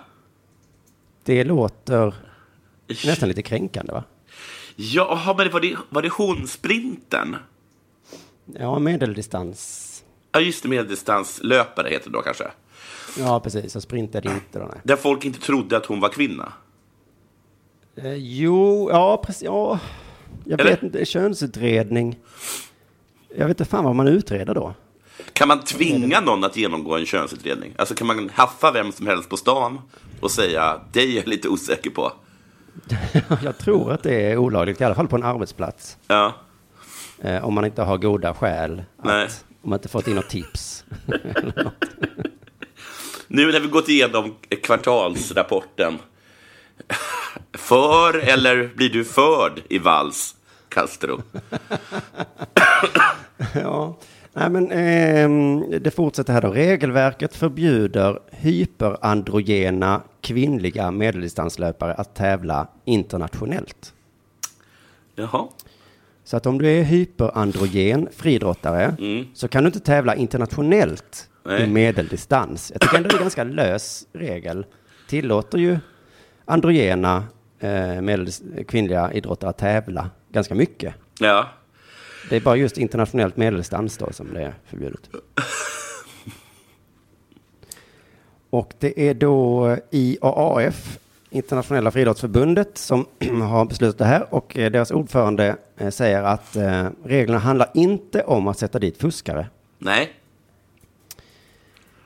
[1.24, 2.16] Det låter
[3.06, 4.04] nästan lite kränkande va?
[4.76, 7.36] Jaha, men var det, var det hon sprinten?
[8.60, 9.92] Ja, medeldistans.
[10.32, 12.44] Ja, just det, medeldistanslöpare heter det då kanske.
[13.20, 13.74] Ja, precis.
[13.74, 14.66] Jag sprintade inte då.
[14.66, 14.82] Nej.
[14.84, 16.54] Där folk inte trodde att hon var kvinna.
[17.96, 19.44] Eh, jo, ja, precis.
[19.44, 19.80] Ja,
[20.44, 20.72] jag Eller?
[20.72, 21.06] vet inte.
[21.06, 22.20] Könsutredning.
[23.38, 24.74] Jag vet inte fan vad man utreder då.
[25.34, 27.74] Kan man tvinga någon att genomgå en könsutredning?
[27.78, 29.82] Alltså kan man haffa vem som helst på stan
[30.22, 32.12] och säga dig är jag lite osäker på?
[33.44, 35.98] jag tror att det är olagligt, i alla fall på en arbetsplats.
[36.08, 36.34] Ja,
[37.22, 38.84] Eh, om man inte har goda skäl.
[39.04, 39.26] Nej.
[39.26, 40.84] Att, om man inte fått in något tips.
[41.06, 41.74] Något.
[43.28, 45.98] nu när vi gått igenom kvartalsrapporten.
[47.54, 50.36] För eller blir du förd i vals,
[50.70, 51.22] Castro?
[53.54, 53.98] Ja,
[54.36, 56.50] nej men ehm, det fortsätter här då.
[56.52, 63.94] Regelverket förbjuder hyperandrogena kvinnliga medeldistanslöpare att tävla internationellt.
[65.16, 65.48] Jaha.
[66.24, 68.96] Så att om du är hyperandrogen friidrottare
[69.34, 71.68] så kan du inte tävla internationellt i Nej.
[71.68, 72.72] medeldistans.
[72.72, 74.66] Jag tycker ändå det är en ganska lös regel.
[75.08, 75.78] Tillåter ju
[76.46, 77.24] androgena
[77.60, 77.70] eh,
[78.02, 80.94] medel- kvinnliga idrottare att tävla ganska mycket.
[81.20, 81.48] Ja.
[82.30, 85.10] Det är bara just internationellt medeldistans då som det är förbjudet.
[88.50, 93.06] Och det är då IAAF, Internationella friidrottsförbundet, som
[93.42, 94.34] har beslutat det här.
[94.34, 98.98] Och eh, deras ordförande eh, säger att eh, reglerna handlar inte om att sätta dit
[98.98, 99.48] fuskare.
[99.78, 100.14] Nej.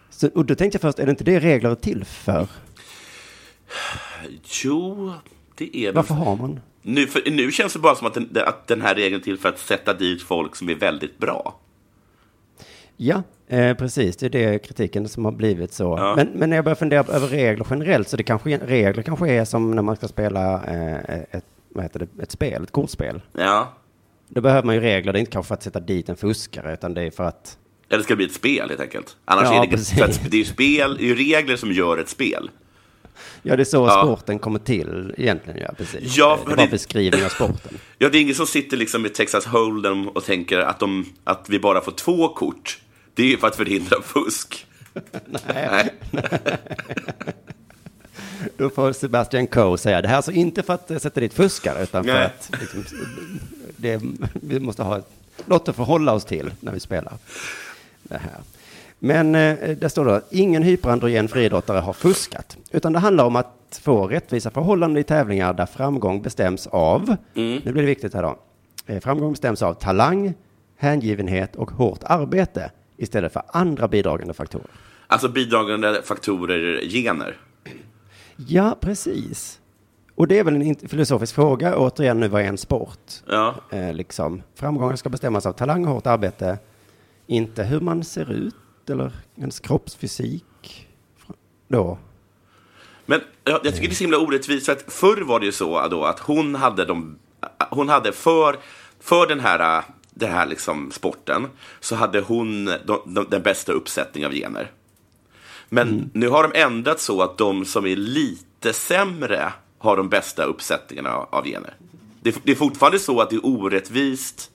[0.10, 2.48] Så, och då tänkte jag först, är det inte det regler är till för?
[4.64, 5.14] Jo,
[5.56, 5.96] det är väl...
[5.96, 6.60] Varför har man?
[6.82, 9.38] Nu, för, nu känns det bara som att den, att den här regeln är till
[9.38, 11.60] för att sätta dit folk som är väldigt bra.
[12.98, 14.18] Ja, eh, precis.
[14.18, 15.96] Det är det kritiken som har blivit så.
[15.98, 16.14] Ja.
[16.16, 19.46] Men, men när jag börjar fundera över regler generellt, så det kanske, regler kanske är
[19.46, 23.22] som när man ska spela eh, ett, vad heter det, ett spel, ett kortspel.
[23.34, 23.74] Ja.
[24.28, 26.74] Då behöver man ju regler, det är inte kanske för att sätta dit en fuskare,
[26.74, 27.58] utan det är för att...
[27.90, 29.18] Eller det ska bli ett spel helt enkelt.
[29.26, 29.98] Annars Ja, är det, precis.
[30.00, 32.50] för att det är ju spel, det är ju regler som gör ett spel.
[33.44, 34.02] Ja, det är så Ja.
[34.04, 35.60] sporten kommer till egentligen.
[35.62, 36.18] Ja, precis.
[36.18, 37.78] Ja, det var det- beskrivning av sporten.
[37.98, 41.46] Ja, det är ingen som sitter liksom i Texas Hold'em och tänker att, de, att
[41.50, 42.80] vi bara får två kort.
[43.14, 44.66] Det är ju för att förhindra fusk.
[45.54, 45.94] Nej.
[48.58, 51.84] Då får Sebastian Coe säga det här är alltså inte för att sätta dit fuskare
[51.84, 52.26] utan för Nej.
[52.26, 52.86] att liksom,
[53.78, 54.02] det,
[54.34, 55.02] vi måste ha
[55.46, 57.14] något att förhålla oss till när vi spelar
[58.04, 58.38] det här.
[59.00, 63.80] Men eh, det står då ingen hyperandrogen friidrottare har fuskat, utan det handlar om att
[63.82, 68.40] få rättvisa förhållanden i tävlingar där framgång bestäms av, nu blir det viktigt här då,
[68.86, 70.34] eh, framgång bestäms av talang,
[70.78, 74.68] hängivenhet och hårt arbete istället för andra bidragande faktorer.
[75.08, 77.38] Alltså bidragande faktorer, gener.
[78.36, 79.60] Ja, precis.
[80.16, 83.00] Och det är väl en filosofisk fråga, återigen nu, vad är en sport?
[83.28, 83.56] Ja.
[83.72, 84.42] Eh, liksom.
[84.56, 86.58] Framgången ska bestämmas av talang och hårt arbete,
[87.28, 88.56] inte hur man ser ut
[88.90, 90.88] eller ens kroppsfysik.
[91.68, 91.98] Då.
[93.06, 95.52] Men jag, jag tycker det är så himla orättvist, för att förr var det ju
[95.52, 97.18] så då att hon hade, de,
[97.70, 98.58] hon hade för,
[99.00, 101.48] för den här, den här liksom sporten,
[101.80, 104.72] så hade hon de, de, den bästa uppsättningen av gener.
[105.70, 110.44] Men nu har de ändrat så att de som är lite sämre har de bästa
[110.44, 111.76] uppsättningarna av, gener.
[112.22, 114.52] Det, är- det är fortfarande så att det är orättvist.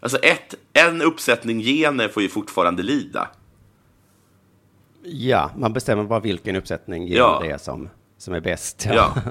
[0.00, 3.28] Alltså ett, en uppsättning gener får ju fortfarande lida.
[5.02, 7.40] Ja, man bestämmer bara vilken uppsättning Ja.
[7.44, 8.86] det som, som är bäst.
[8.92, 9.14] Ja.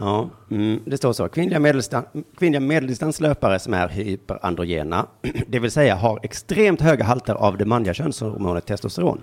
[0.00, 1.28] Ja, mm, det står så.
[1.28, 2.04] Kvinnliga, medeldistan,
[2.38, 5.06] kvinnliga medeldistanslöpare som är hyperandrogena,
[5.46, 9.22] det vill säga har extremt höga halter av det manliga könshormonet testosteron.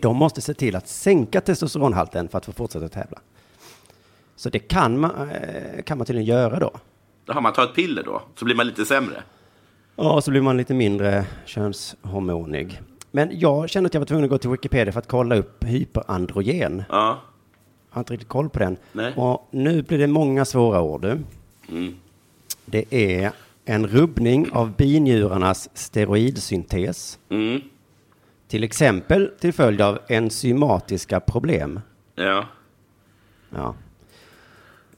[0.00, 3.18] De måste se till att sänka testosteronhalten för att få fortsätta tävla.
[4.36, 6.70] Så det kan man, eh, kan man tydligen göra då.
[7.24, 9.22] Då har man tagit piller då, så blir man lite sämre.
[9.96, 12.80] Ja, så blir man lite mindre könshormonig.
[13.16, 15.64] Men jag kände att jag var tvungen att gå till Wikipedia för att kolla upp
[15.64, 16.82] hyperandrogen.
[16.90, 17.22] Ja.
[17.88, 18.76] Jag har inte riktigt koll på den.
[18.92, 19.12] Nej.
[19.16, 21.04] Och nu blir det många svåra ord.
[21.04, 21.94] Mm.
[22.64, 23.32] Det är
[23.64, 27.18] en rubbning av binjurarnas steroidsyntes.
[27.28, 27.60] Mm.
[28.48, 31.80] Till exempel till följd av enzymatiska problem.
[32.14, 32.44] Ja.
[33.50, 33.74] Ja.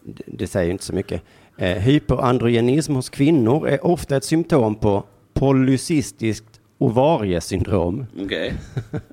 [0.01, 1.23] Det, det säger ju inte så mycket.
[1.57, 8.07] Eh, hyperandrogenism hos kvinnor är ofta ett symptom på polycystiskt ovariesyndrom.
[8.25, 8.55] Okej.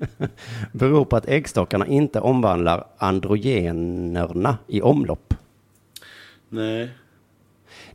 [0.72, 5.34] Beror på att äggstockarna inte omvandlar androgenerna i omlopp.
[6.48, 6.90] Nej.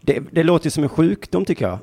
[0.01, 1.79] Det, det låter ju som en sjukdom tycker jag.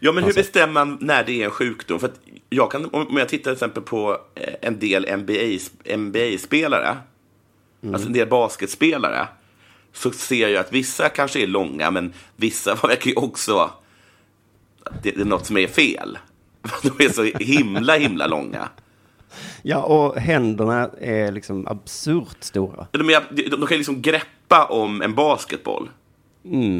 [0.00, 2.00] Ja, men hur Alltså- bestämmer man när det är en sjukdom?
[2.00, 2.10] För
[2.50, 5.58] jag kan, om jag tittar till exempel på eh, en del NBA,
[5.96, 6.96] NBA-spelare,
[7.92, 9.28] alltså en del basketspelare,
[9.92, 13.70] så ser jag att vissa kanske är långa, men vissa verkar ju också
[15.02, 16.18] det är något som är fel.
[16.82, 18.68] De är så himla, himla långa.
[19.62, 22.86] Ja, och händerna är liksom absurt stora.
[22.90, 25.88] De, är, de, kan liksom greppa om en basketboll.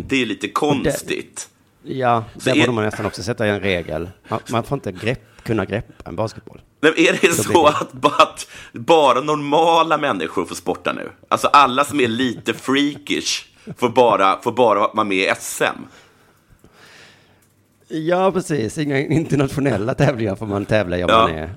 [0.07, 1.49] Det är lite konstigt.
[1.83, 4.11] Ja, Så där är- borde man nästan också sätta en regel.
[4.29, 6.61] Man, man får inte grepp, kunna greppa en basketboll.
[6.81, 11.11] Men är det så det- att bara, att bara normala människor får sporta nu?
[11.29, 13.44] Alltså alla som är lite freakish
[13.77, 15.64] får bara, får bara vara med i SM?
[17.88, 18.79] Ja, precis.
[18.79, 21.18] Inga internationella tävlingar får man tävla i om Ja.
[21.29, 21.51] man är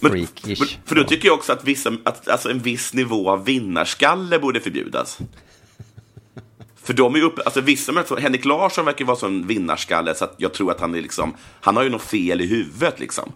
[0.00, 0.60] freakish.
[0.60, 4.38] men, för då tycker jag också att, vissa, att alltså en viss nivå av vinnarskalle
[4.38, 5.18] borde förbjudas.
[6.82, 10.24] För de är ju uppe, alltså vissa människor, Henrik Larsson verkar vara sån vinnarskalle så
[10.24, 13.32] att jag tror att han är liksom, han har ju något fel i huvudet liksom.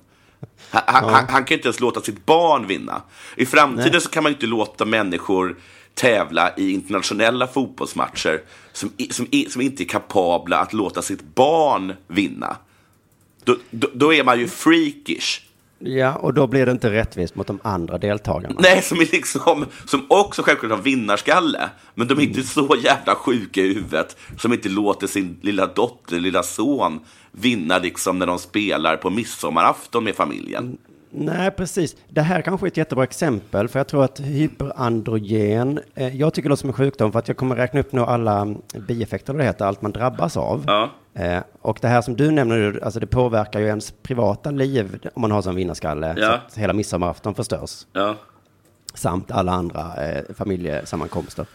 [0.70, 3.02] Han, han, han, han kan ju inte ens låta sitt barn vinna.
[3.36, 5.56] I framtiden så kan man ju inte låta människor
[5.96, 12.56] tävla i internationella fotbollsmatcher som, som, som inte är kapabla att låta sitt barn vinna.
[13.44, 15.40] Då, då, då är man ju freakish.
[15.78, 18.54] Ja, och då blir det inte rättvist mot de andra deltagarna.
[18.58, 21.70] Nej, som, är liksom, som också självklart har vinnarskalle.
[21.94, 26.20] Men de är inte så jävla sjuka i huvudet som inte låter sin lilla dotter,
[26.20, 27.00] lilla son
[27.32, 30.78] vinna liksom när de spelar på midsommarafton med familjen.
[31.18, 31.96] Nej, precis.
[32.08, 36.48] Det här kanske är ett jättebra exempel, för jag tror att hyperandrogen, eh, jag tycker
[36.48, 38.54] det låter som en sjukdom, för att jag kommer räkna upp nu alla
[38.88, 40.64] bieffekter, eller det heter, allt man drabbas av.
[40.66, 40.90] Ja.
[41.14, 45.22] Eh, och det här som du nämner, alltså det påverkar ju ens privata liv om
[45.22, 46.32] man har som vinnarskalle, så Ja.
[46.46, 47.86] att hela midsommarafton förstörs.
[47.92, 48.16] Ja.
[48.94, 51.46] samt alla andra eh, familjesammankomster.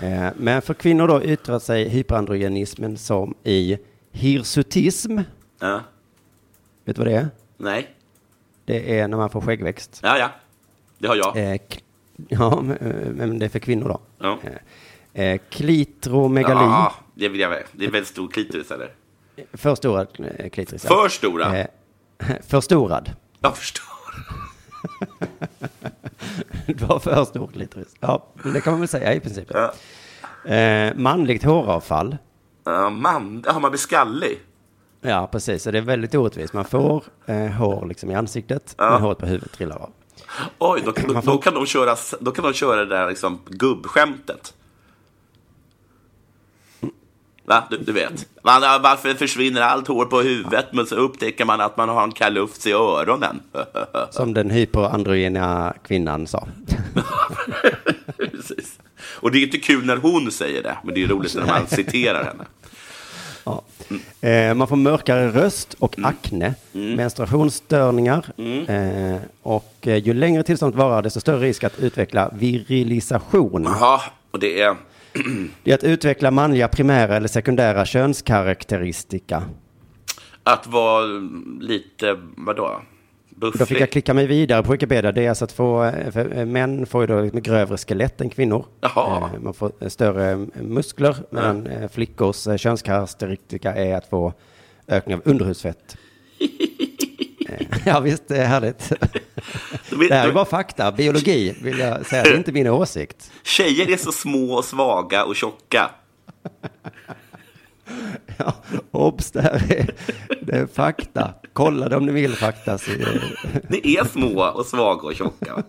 [0.00, 3.78] Eh, men för kvinnor då yttrar sig hyperandrogenismen som i
[4.12, 5.18] hirsutism.
[5.60, 5.80] ja.
[6.84, 7.28] Vet du vad det är?
[7.56, 7.88] Nej.
[8.64, 10.00] Det är när man får skäggväxt.
[10.02, 10.30] Ja, ja.
[10.98, 11.36] Det har jag.
[11.36, 11.60] Eh,
[12.28, 14.00] ja, men, eh, men det är för kvinnor då.
[14.18, 14.38] Ja.
[15.12, 16.60] Eh, eh, klitromegali.
[16.60, 17.62] Ja, det vill jag väl.
[17.72, 18.90] Det är väldigt stor klitoris, eller?
[19.52, 20.84] Förstorad eh, klitoris.
[20.88, 21.02] ja.
[21.02, 21.58] För stora?
[21.58, 21.66] Eh,
[22.46, 23.12] förstorad.
[23.40, 23.84] Jag förstår.
[26.66, 27.94] det var för stor klitoris.
[28.00, 29.48] Ja, det kan man väl säga i princip.
[29.54, 29.74] Ja.
[30.54, 32.16] Eh, manligt håravfall.
[32.64, 34.40] Ja, man, ja, man blir skallig.
[35.02, 35.62] Ja, precis.
[35.62, 36.52] Så det är väldigt orättvist.
[36.52, 39.90] Man får eh, hår liksom i ansiktet, men håret på huvudet trillar av.
[40.58, 44.54] Oj, då, då, då, kan de köra, då kan de köra det där liksom, gubbskämtet.
[47.44, 47.64] Va?
[47.70, 48.26] Du, du vet.
[48.42, 52.12] Man, varför försvinner allt hår på huvudet men så upptäcker man att man har en
[52.12, 53.40] kalufs i öronen?
[54.10, 56.48] Som den hyperandrogena kvinnan sa.
[58.16, 58.78] Precis.
[59.20, 61.66] Och det är inte kul när hon säger det, men det är roligt när man
[61.66, 62.44] citerar henne.
[63.44, 63.62] Ja.
[64.20, 68.26] Eh, man får mörkare röst och akne, menstruationsstörningar
[68.68, 73.62] eh, och eh, ju längre tillståndet varar desto större risk att utveckla virilisation.
[73.64, 74.00] Jaha,
[74.30, 74.76] och det är...
[75.62, 79.42] Det är att utveckla manliga primära eller sekundära könskaraktäristika.
[80.42, 81.04] Att vara
[81.60, 82.80] lite, vadå?
[83.50, 85.12] Då fick jag klicka mig vidare på Wikipedia.
[85.12, 88.66] Det är alltså att få, eh, män får ju då liksom grövre skelett än kvinnor.
[88.80, 89.30] Jaha.
[89.34, 94.32] Eh, Man får större eh, muskler, medan eh, flickors könskaraktäristika är att få
[94.88, 95.96] ökning av underhudsfett.
[97.84, 98.88] Ja visst, det är härligt.
[100.08, 103.30] Det här är bara fakta, biologi vill jag säga, det är inte min åsikt.
[103.42, 105.90] Tjejer är så små och svaga och tjocka.
[108.36, 108.54] Ja,
[108.90, 109.94] obs, det här är,
[110.40, 111.34] det är fakta.
[111.52, 112.78] Kolla det om ni vill fakta.
[112.78, 112.90] Så,
[113.68, 115.62] Ni är små och svaga och tjocka.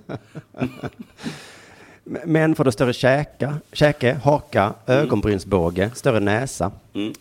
[2.03, 6.71] Män får då större käka, käke, haka, ögonbrynsbåge, större näsa,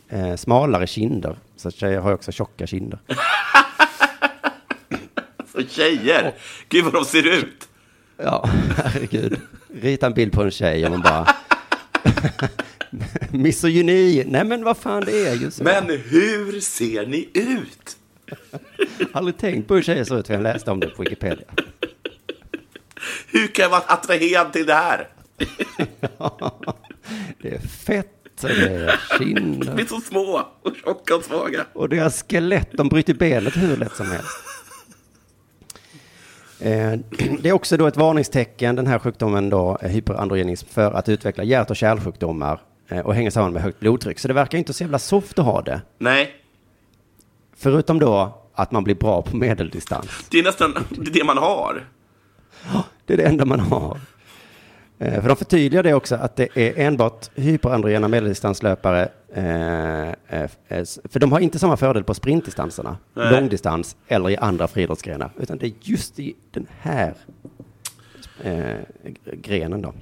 [0.09, 1.37] eh, smalare kinder.
[1.57, 2.98] Så tjejer har också tjocka kinder.
[5.52, 6.35] Så tjejer,
[6.68, 7.68] gud vad de ser ut.
[8.16, 9.40] Ja, herregud.
[9.74, 11.35] Rita en bild på en tjej och man bara...
[13.31, 14.24] Misogyni.
[14.26, 15.64] Nej men vad fan det är ju så.
[15.64, 17.96] Men hur ser ni ut?
[19.12, 21.44] Aldrig tänkt på hur tjejer ser ut för jag läste om det på Wikipedia.
[23.26, 25.09] Hur kan jag vara attraherad till det här?
[27.42, 28.09] Det är fett
[28.42, 29.85] och det är kinder.
[29.88, 31.66] så små och tjocka och svaga.
[31.72, 34.38] Och deras skelett, de bryter benet hur lätt som helst.
[36.61, 36.92] Eh,
[37.40, 41.44] Det är också då ett varningstecken, den här sjukdomen då, eh, hyperandrogenism, för att utveckla
[41.44, 42.61] hjärt och kärlsjukdomar
[43.00, 44.18] och hänger samman med högt blodtryck.
[44.18, 45.81] Så det verkar inte så jävla soft att ha det.
[45.98, 46.31] Nej,
[47.57, 50.26] Förutom då att man blir bra på medeldistans.
[50.31, 51.85] det är nästan det, är det man har.
[53.07, 54.00] Det är det enda man har.
[54.98, 59.09] Eh, För de förtydligar det också att det är enbart hyperandrogena medeldistanslöpare.
[59.35, 63.33] eh, eh, eh, För de har inte samma fördel på sprintdistanserna, Nej.
[63.33, 65.31] långdistans eller i andra friidrottsgrenar.
[65.40, 67.14] Utan det är just i den här
[68.42, 68.76] eh,
[69.33, 69.94] grenen då.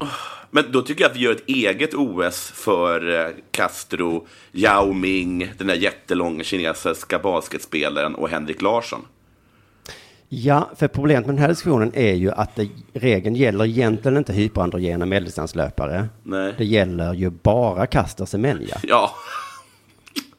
[0.51, 5.53] Men då tycker jag att vi gör ett eget OS för eh, Castro, Yao Ming,
[5.59, 9.01] den där jättelånga kinesiska basketspelaren och Henrik Larsson.
[10.29, 14.33] Ja, för problemet med den här diskussionen är ju att det, regeln gäller egentligen inte
[14.33, 16.09] hyperandrogena medeldistanslöpare.
[16.23, 16.55] Nej.
[16.59, 18.79] Det gäller ju bara Caster Semenya.
[18.83, 19.15] Ja,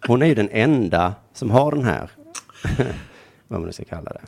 [0.08, 2.10] Hon är ju den enda som har den här,
[3.48, 4.22] vad man nu ska kalla det.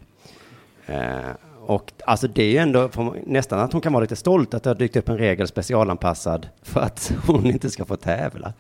[0.94, 2.90] Eh, och alltså det är ju ändå
[3.26, 6.48] nästan att hon kan vara lite stolt att det har dykt upp en regel specialanpassad
[6.64, 8.54] för att hon inte ska få tävla.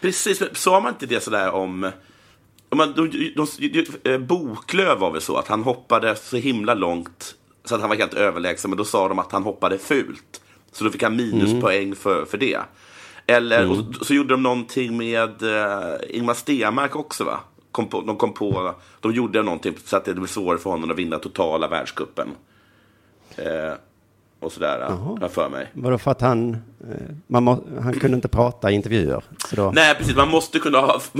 [0.00, 0.42] precis.
[0.52, 1.90] Sa man inte det sådär om...
[2.68, 3.46] om man, de, de,
[4.04, 7.34] de, eh, Boklöv var väl så att han hoppade så himla långt
[7.64, 10.40] så att han var helt överlägsen, men då sa de att han hoppade fult.
[10.72, 12.58] Så då fick han minuspoäng för, för det.
[13.26, 17.40] Eller och så gjorde de någonting med uh, Ingmar Stenmark också, va?
[17.78, 20.90] Kom på, de kom på, de gjorde någonting så att det blev svårare för honom
[20.90, 22.28] att vinna totala världscupen.
[23.36, 23.72] Eh,
[24.40, 25.70] och sådär, har jag för mig.
[25.72, 29.24] Vadå för att han, eh, man må, han kunde inte prata i intervjuer.
[29.52, 30.16] Då, Nej, precis.
[30.16, 31.00] Man måste kunna ha...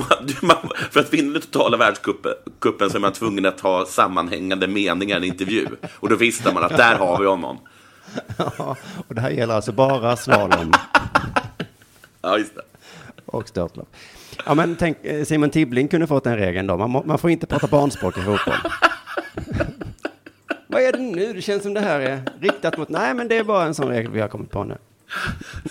[0.42, 0.57] Man,
[0.90, 5.16] för att vinna den totala världscupen cupen så är man tvungen att ha sammanhängande meningar
[5.16, 5.66] i en intervju.
[6.01, 7.59] Och då visste man att där har vi honom.
[9.09, 10.73] och det här gäller alltså bara slalom
[12.23, 12.62] Ja, just det.
[13.27, 13.88] och störtlopp.
[14.47, 16.77] Ja men tänk, eh, Simon Tibbling kunde fått den regeln då.
[16.77, 18.55] Man, må, man får inte prata barnspråk i fotboll.
[20.67, 21.33] Vad är det nu?
[21.33, 22.88] Det känns som det här är riktat mot...
[22.88, 24.77] Nej, men det är bara en sån regel vi har kommit på nu.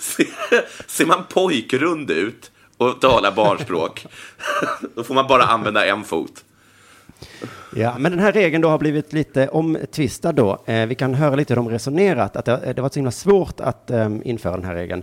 [0.00, 0.24] Se-
[0.86, 4.06] Ser man pojkrund ut och talar barnspråk,
[4.94, 6.44] då får man bara använda en fot.
[7.76, 10.62] Ja, men den här regeln då har blivit lite omtvistad då.
[10.66, 13.60] Eh, vi kan höra lite hur de resonerat, att det, det var så himla svårt
[13.60, 15.02] att eh, införa den här regeln.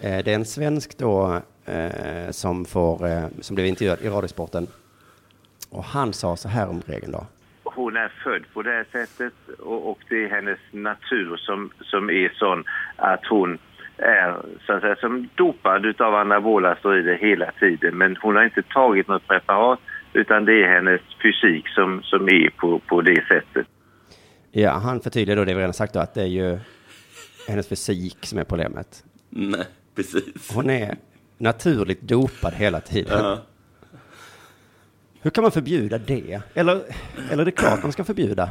[0.00, 4.66] Eh, det är en svensk då eh, som, får, eh, som blev intervjuad i Radiosporten.
[5.70, 7.26] Och han sa så här om regeln då.
[7.64, 12.10] hon är född på det här sättet och, och det är hennes natur som, som
[12.10, 12.64] är sån
[12.96, 13.58] att hon
[13.98, 14.36] är
[14.66, 17.98] så att säga, som dopad av anabola steroider hela tiden.
[17.98, 19.80] Men hon har inte tagit något preparat
[20.12, 23.66] utan det är hennes fysik som, som är på, på det sättet.
[24.50, 26.58] Ja, han förtydligar då det vi redan sagt då, att det är ju
[27.48, 29.04] hennes fysik som är problemet.
[29.30, 30.54] Nej, precis.
[30.54, 30.96] Hon är
[31.38, 33.24] naturligt dopad hela tiden.
[33.24, 33.38] Ja.
[35.20, 36.40] Hur kan man förbjuda det?
[36.54, 36.82] Eller,
[37.30, 38.50] eller är det klart man ska förbjuda?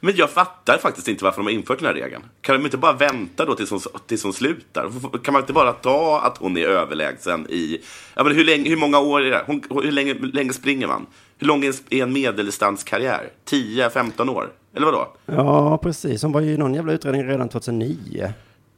[0.00, 2.22] Men jag fattar faktiskt inte varför de har infört den här regeln.
[2.40, 4.90] Kan de inte bara vänta då tills hon, tills hon slutar?
[5.22, 7.78] Kan man inte bara ta att hon är överlägsen i...
[8.14, 9.42] Ja, men hur, länge, hur många år är det?
[9.46, 11.06] Hon, hur länge, länge springer man?
[11.38, 13.30] Hur lång är en medeldistanskarriär?
[13.50, 14.52] 10-15 år?
[14.76, 15.16] Eller vadå?
[15.26, 16.22] Ja, precis.
[16.22, 18.32] Hon var ju i någon jävla utredning redan 2009.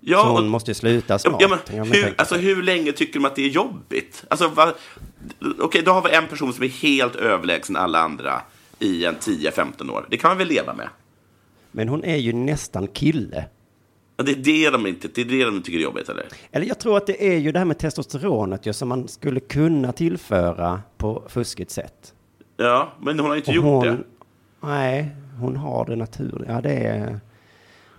[0.07, 1.42] Ja, så hon och- måste sluta snart.
[1.42, 4.24] Ja, men, hur, alltså, hur länge tycker de att det är jobbigt?
[4.28, 4.50] Alltså,
[5.61, 8.42] okej, då har vi en person som är helt överlägsen alla andra
[8.78, 10.07] i en 10-15 år.
[10.11, 10.88] Det kan man väl leva med?
[11.72, 13.44] Men hon är ju nästan kille.
[14.16, 16.26] Det är det de inte det är det de tycker är jobbigt, eller?
[16.52, 19.40] Eller jag tror att det är ju det här med testosteronet ju, som man skulle
[19.40, 22.14] kunna tillföra på fuskigt sätt.
[22.57, 23.98] Ja, men hon har inte Och gjort hon, det.
[24.61, 25.09] Nej,
[25.40, 26.48] hon har det naturligt.
[26.48, 27.20] Ja, det är,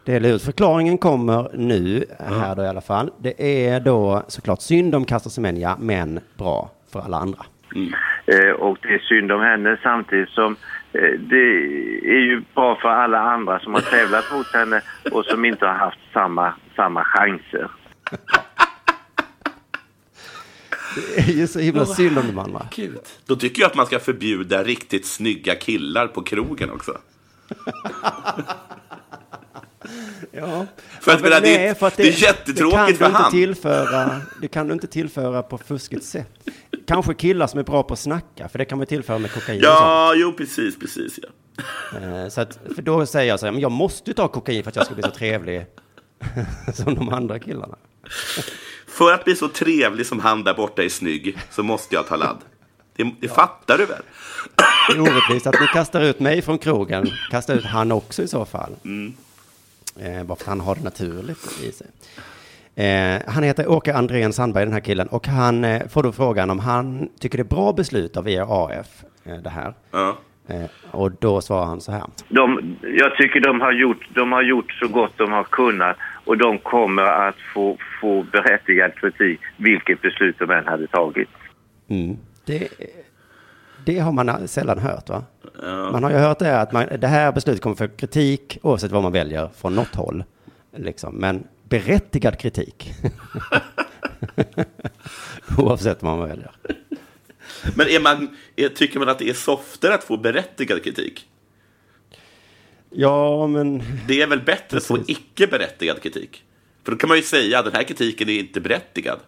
[0.06, 0.42] det är lurt.
[0.42, 3.12] Förklaringen kommer nu, här då i alla fall.
[3.20, 7.46] Det är då såklart synd om Caster Semenya, men bra för alla andra.
[8.26, 10.56] Eh, och det är synd om henne samtidigt som
[10.94, 11.46] eh, det
[12.16, 14.82] är ju bra för alla andra som har tävlat mot henne
[15.12, 17.72] och som inte har haft samma, samma chanser.
[21.16, 22.68] Det är ju så himla synd om de andra.
[22.76, 23.00] Gud.
[23.28, 26.98] Då tycker jag att man ska förbjuda riktigt snygga killar på krogen också.
[30.32, 30.66] Ja.
[31.02, 33.32] För att, men menar, det, nej, för att det, är jättetråkigt det för han.
[33.32, 36.28] tillföra, Det kan du inte tillföra på fuskigt sätt.
[36.88, 39.60] Kanske killar som är bra på att snacka, för det kan man tillföra med kokain
[39.60, 39.66] och.
[39.66, 41.20] Ja, jo, precis, precis.
[41.24, 42.00] Ja.
[42.00, 44.64] Eh, Så att, för då säger jag så här, men jag måste ju ta kokain
[44.64, 45.66] för att jag ska bli så trevlig
[46.74, 47.76] som de andra killarna.
[48.88, 52.16] För att bli så trevlig som han där borta är snygg så måste jag ta
[52.16, 52.38] ladd.
[52.96, 54.02] Det, det fattar du väl?
[54.90, 58.28] Det är orättvist att ni kastar ut mig från krogen, kasta ut han också i
[58.28, 58.72] så fall.
[60.00, 61.88] Eh, bara för att han har det naturligt i sig.
[62.76, 66.50] Eh, han heter Åke Andrén Sandberg, den här killen, och han eh, får då frågan
[66.50, 69.74] om han tycker det är bra beslut av EAF, eh, det här.
[69.92, 70.18] Ja.
[70.48, 72.04] Eh, och då svarar han så här.
[72.30, 76.38] De, jag tycker de har, gjort, de har gjort så gott de har kunnat och
[76.38, 81.30] de kommer att få, få berättigad kritik vilket beslut de än hade tagit.
[81.90, 82.18] Mm.
[82.46, 82.68] Det,
[83.86, 85.24] det har man sällan hört, va?
[85.92, 89.04] Man har ju hört det att man, det här beslutet kommer få kritik oavsett vad
[89.04, 90.24] man väljer från något håll.
[90.76, 91.16] Liksom.
[91.16, 92.94] Men berättigad kritik.
[95.58, 96.52] oavsett vad man väljer.
[97.76, 101.28] Men är man, är, tycker man att det är softare att få berättigad kritik?
[102.90, 105.18] Ja, men Det är väl bättre att få Precis.
[105.18, 106.44] icke berättigad kritik?
[106.84, 109.20] För då kan man ju säga att den här kritiken är inte berättigad.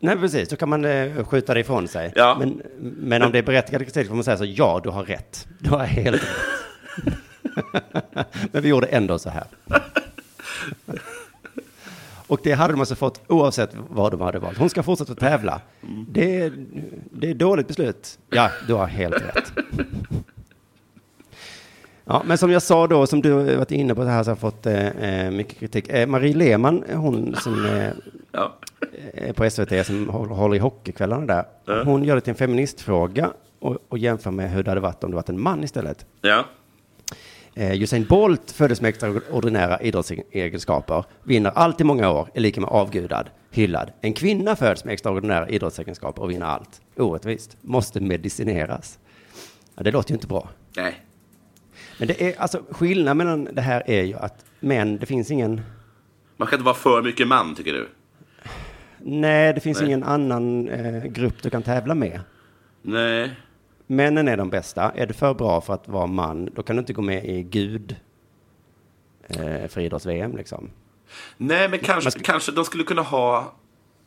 [0.00, 2.12] Nej precis, då kan man eh, skjuta det ifrån sig.
[2.14, 2.36] Ja.
[2.38, 5.46] Men, men om det är berättigad kritik får man säga så, ja, du har rätt.
[5.58, 7.16] Du har helt rätt.
[8.52, 9.44] men vi gjorde ändå så här.
[12.26, 14.58] Och det hade de alltså fått oavsett vad de hade valt.
[14.58, 15.60] Hon ska fortsätta tävla.
[16.08, 16.52] Det, är,
[17.10, 18.18] det är dåligt beslut.
[18.30, 19.52] Ja, du har helt rätt.
[22.08, 24.32] Ja, men som jag sa då, som du varit inne på så här, så har
[24.32, 25.88] jag fått eh, eh, mycket kritik.
[25.88, 27.88] Eh, Marie Lehmann, hon som eh,
[28.32, 28.56] Ja.
[29.14, 31.26] är på SVT, som håller i hockeykvällarna
[31.66, 35.04] där, hon gör det till en feministfråga och, och jämför med hur det hade varit
[35.04, 36.06] om det varit en man istället.
[36.20, 36.44] Ja.
[37.54, 42.70] Eh, Usain Bolt föddes med extraordinära idrottsegenskaper, vinner allt i många år, är lika med
[42.70, 43.90] avgudad, hyllad.
[44.00, 46.80] En kvinna föds med extraordinära idrottsegenskaper och vinner allt.
[46.96, 47.56] Orättvist.
[47.60, 48.98] Måste medicineras.
[49.76, 50.48] Ja, det låter ju inte bra.
[50.76, 50.94] Nej.
[51.98, 55.60] Men det är, alltså skillnaden mellan det här är ju att män, det finns ingen,
[56.36, 57.88] Man kan inte vara för mycket man, tycker du?
[58.98, 59.86] nej, det finns Nej.
[59.86, 62.20] ingen annan eh, grupp du kan tävla med.
[62.82, 63.30] Nej.
[63.86, 64.90] Männen är de bästa.
[64.94, 67.42] Är du för bra för att vara man, då kan du inte gå med i
[67.42, 67.96] Gud
[69.28, 70.70] eh, för idrotts-VM liksom.
[71.36, 73.54] Nej, men kanske, ska- kanske de skulle kunna ha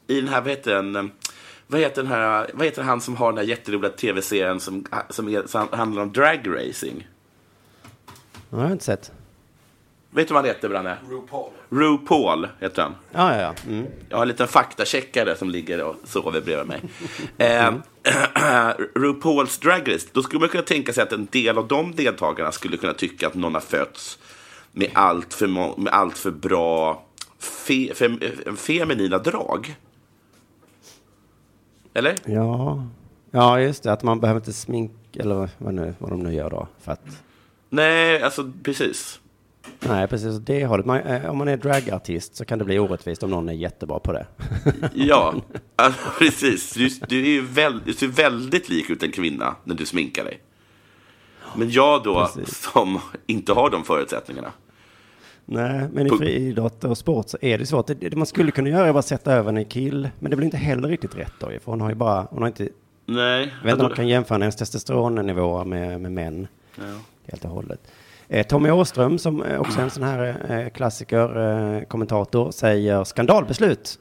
[0.07, 1.11] i den här, vad heter den,
[1.67, 5.27] vad heter den här, vad heter han som har den här jätteroliga tv-serien som, som,
[5.29, 7.07] är, som handlar om dragracing?
[8.49, 9.11] Jag har inte sett.
[10.11, 10.97] Vet du vad han heter, Branne?
[11.09, 11.49] RuPaul.
[11.69, 12.95] RuPaul heter han.
[13.11, 13.53] Ja, ja, ja.
[13.67, 13.85] Mm.
[14.09, 16.81] Jag har en liten faktacheckare som ligger och sover bredvid mig.
[17.37, 17.73] Eh,
[18.95, 22.51] RuPaul's Drag Race, då skulle man kunna tänka sig att en del av de deltagarna
[22.51, 24.19] skulle kunna tycka att någon har fötts
[24.71, 25.47] med allt för,
[25.81, 27.03] med allt för bra
[27.39, 29.75] fe, fem, eh, feminina drag.
[31.93, 32.15] Eller?
[32.25, 32.87] Ja.
[33.31, 33.91] ja, just det.
[33.91, 36.67] Att man behöver inte smink eller vad, nu, vad de nu gör då.
[36.79, 37.23] För att,
[37.69, 39.19] Nej, alltså precis.
[39.79, 40.85] nej, precis det hållet.
[40.85, 43.99] Man, eh, om man är dragartist så kan det bli orättvist om någon är jättebra
[43.99, 44.25] på det.
[44.93, 45.35] Ja,
[45.75, 46.73] alltså, precis.
[46.73, 50.23] Du, du, är ju väl, du ser väldigt lik ut en kvinna när du sminkar
[50.23, 50.39] dig.
[51.55, 52.71] Men jag då, Precis.
[52.73, 54.51] som inte har de förutsättningarna.
[55.45, 57.87] Nej, men i friidrott och sport så är det svårt.
[57.87, 60.45] Det, det man skulle kunna göra är bara sätta över en kill, men det blir
[60.45, 62.69] inte heller riktigt rätt då, för hon har ju bara, hon har inte,
[63.05, 63.53] Nej.
[63.57, 66.47] jag vet inte om man kan jämföra hennes testosteronnivåer med, med män
[66.79, 66.99] Ja.
[67.27, 67.79] helt och hållet.
[68.27, 73.99] Eh, Tommy Åström, som eh, också är en sån här eh, klassiker, kommentator, säger skandalbeslut.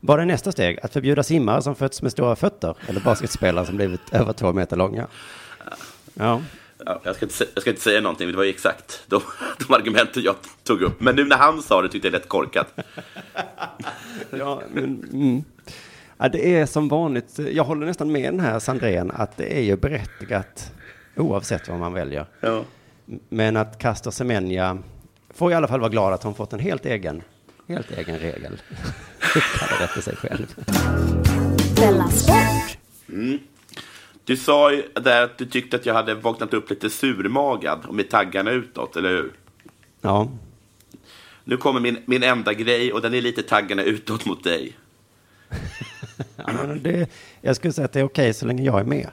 [0.00, 0.78] Vad är nästa steg?
[0.82, 4.76] Att förbjuda simmare som fötts med stora fötter eller basketspelare som blivit över två meter
[4.76, 5.06] långa?
[6.14, 6.40] Ja,
[6.86, 9.22] Ja, jag, ska inte, jag ska inte säga någonting, det var ju exakt de,
[9.68, 11.00] de argumenten jag tog upp.
[11.00, 12.78] Men nu när han sa det tyckte jag det lät korkat.
[14.30, 15.44] ja, men, mm.
[16.18, 19.62] ja, det är som vanligt, jag håller nästan med den här Sandrén, att det är
[19.62, 20.72] ju berättigat
[21.18, 22.26] oavsett vad man väljer.
[22.40, 22.64] Ja.
[23.28, 24.78] Men att Castor Semenya
[25.30, 27.22] får i alla fall vara glad att hon fått en helt egen,
[27.68, 28.60] helt egen regel.
[29.36, 30.46] Uppkallad efter sig själv.
[32.10, 32.78] Sport!
[34.24, 37.94] Du sa ju där att du tyckte att jag hade vaknat upp lite surmagad och
[37.94, 39.32] med taggarna utåt, eller hur?
[40.00, 40.30] Ja,
[41.44, 44.76] Nu kommer min, min enda grej och den är lite taggarna utåt mot dig.
[46.36, 47.10] ja men det,
[47.40, 49.08] jag skulle säga att det är okej så länge jag är med.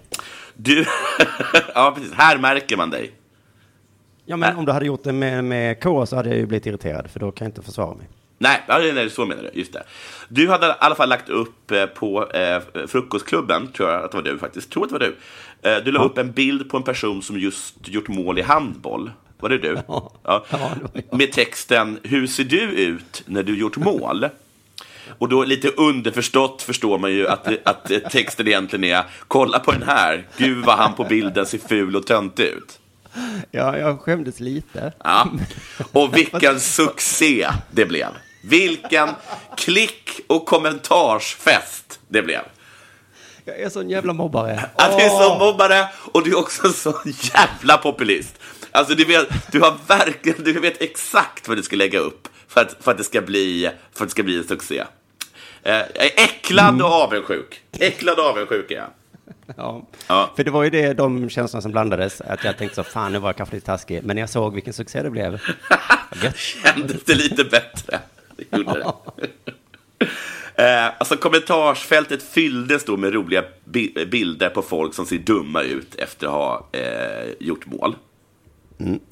[0.55, 0.85] Du,
[1.75, 3.11] ja precis, här märker man dig.
[4.25, 6.65] Ja, men om du hade gjort det med, med K så hade jag ju blivit
[6.65, 8.07] irriterad, för då kan jag inte försvara mig.
[8.37, 9.59] Nej, ja, är så menar du.
[9.59, 9.83] Just det.
[10.29, 14.17] Du hade i alla fall lagt upp eh, på eh, Frukostklubben, tror jag att det
[14.17, 14.71] var du faktiskt.
[14.71, 15.15] Tror att det var du.
[15.69, 19.11] Eh, du la upp en bild på en person som just gjort mål i handboll.
[19.39, 19.77] Var det du?
[19.87, 20.11] Ja.
[20.23, 20.45] Ja.
[20.49, 21.17] Ja, det var.
[21.17, 24.25] Med texten Hur ser du ut när du gjort mål?
[25.19, 29.83] Och då lite underförstått förstår man ju att, att texten egentligen är Kolla på den
[29.83, 32.79] här, gud vad han på bilden ser ful och tönt ut.
[33.51, 34.93] Ja, jag skämdes lite.
[35.03, 35.31] Ja.
[35.91, 38.07] Och vilken succé det blev.
[38.43, 39.09] Vilken
[39.57, 42.41] klick och kommentarsfest det blev.
[43.45, 44.69] Jag är sån jävla mobbare.
[44.75, 45.39] Att du är så Åh!
[45.39, 46.95] mobbare och du är också så
[47.33, 48.39] jävla populist.
[48.71, 52.61] Alltså du vet, du har verkligen, du vet exakt vad du ska lägga upp för
[52.61, 54.83] att, för att, det, ska bli, för att det ska bli en succé.
[55.65, 57.61] Eh, Jag är äcklad och avundsjuk.
[57.79, 58.87] Äcklad och avundsjuk är jag.
[59.57, 59.87] Ja.
[60.07, 60.31] Ja.
[60.35, 63.19] För det var ju det, de känslorna som blandades, att jag tänkte så, fan nu
[63.19, 65.39] var jag kanske lite taskig, men när jag såg vilken succé det blev.
[66.35, 67.99] Kändes det lite bättre?
[68.37, 68.91] Det gjorde det.
[70.57, 75.95] Eh, alltså kommentarsfältet fylldes då med roliga bi- bilder på folk som ser dumma ut
[75.95, 77.95] efter att ha eh, gjort mål.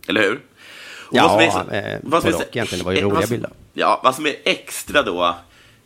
[0.07, 0.35] Eller hur?
[1.09, 3.23] Och Ja, vad som eh, vad som och egentligen, det var ju eh, roliga vad
[3.27, 3.49] som- bilder.
[3.73, 5.35] Ja, vad som är extra då,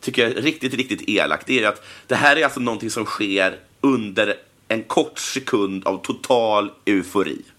[0.07, 3.05] tycker jag är riktigt, riktigt elakt, det är att det här är alltså någonting som
[3.05, 4.35] sker under
[4.67, 7.41] en kort sekund av total eufori.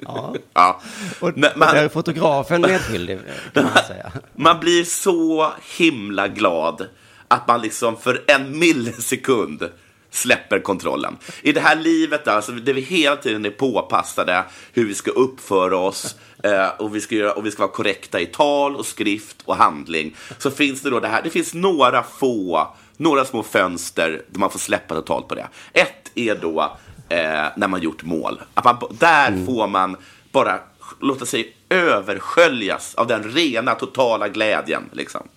[0.00, 0.34] Ja.
[0.54, 0.80] Ja.
[1.20, 3.18] Och, Men- och där är fotografen medskyldig,
[3.54, 4.12] kan man säga.
[4.34, 6.86] Man blir så himla glad
[7.28, 9.68] att man liksom för en millisekund
[10.10, 11.16] släpper kontrollen.
[11.42, 15.76] I det här livet alltså, där vi hela tiden är påpassade hur vi ska uppföra
[15.76, 16.16] oss
[16.46, 19.56] eh, och, vi ska göra, och vi ska vara korrekta i tal och skrift och
[19.56, 21.22] handling, så finns det då det här.
[21.22, 25.46] Det finns några få, några små fönster där man får släppa totalt på det.
[25.72, 26.76] Ett är då
[27.08, 28.40] eh, när man gjort mål.
[28.54, 29.96] Att man, där får man
[30.32, 30.58] bara
[31.00, 34.82] låta sig översköljas av den rena, totala glädjen.
[34.92, 35.28] Liksom.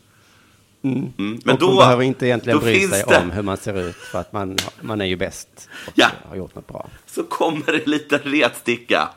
[0.83, 1.13] Mm.
[1.17, 3.95] Men och då, man behöver inte egentligen bry sig det, om hur man ser ut,
[3.95, 6.07] för att man, man är ju bäst och Ja.
[6.29, 6.89] har gjort något bra.
[7.05, 9.09] Så kommer det en liten retsticka.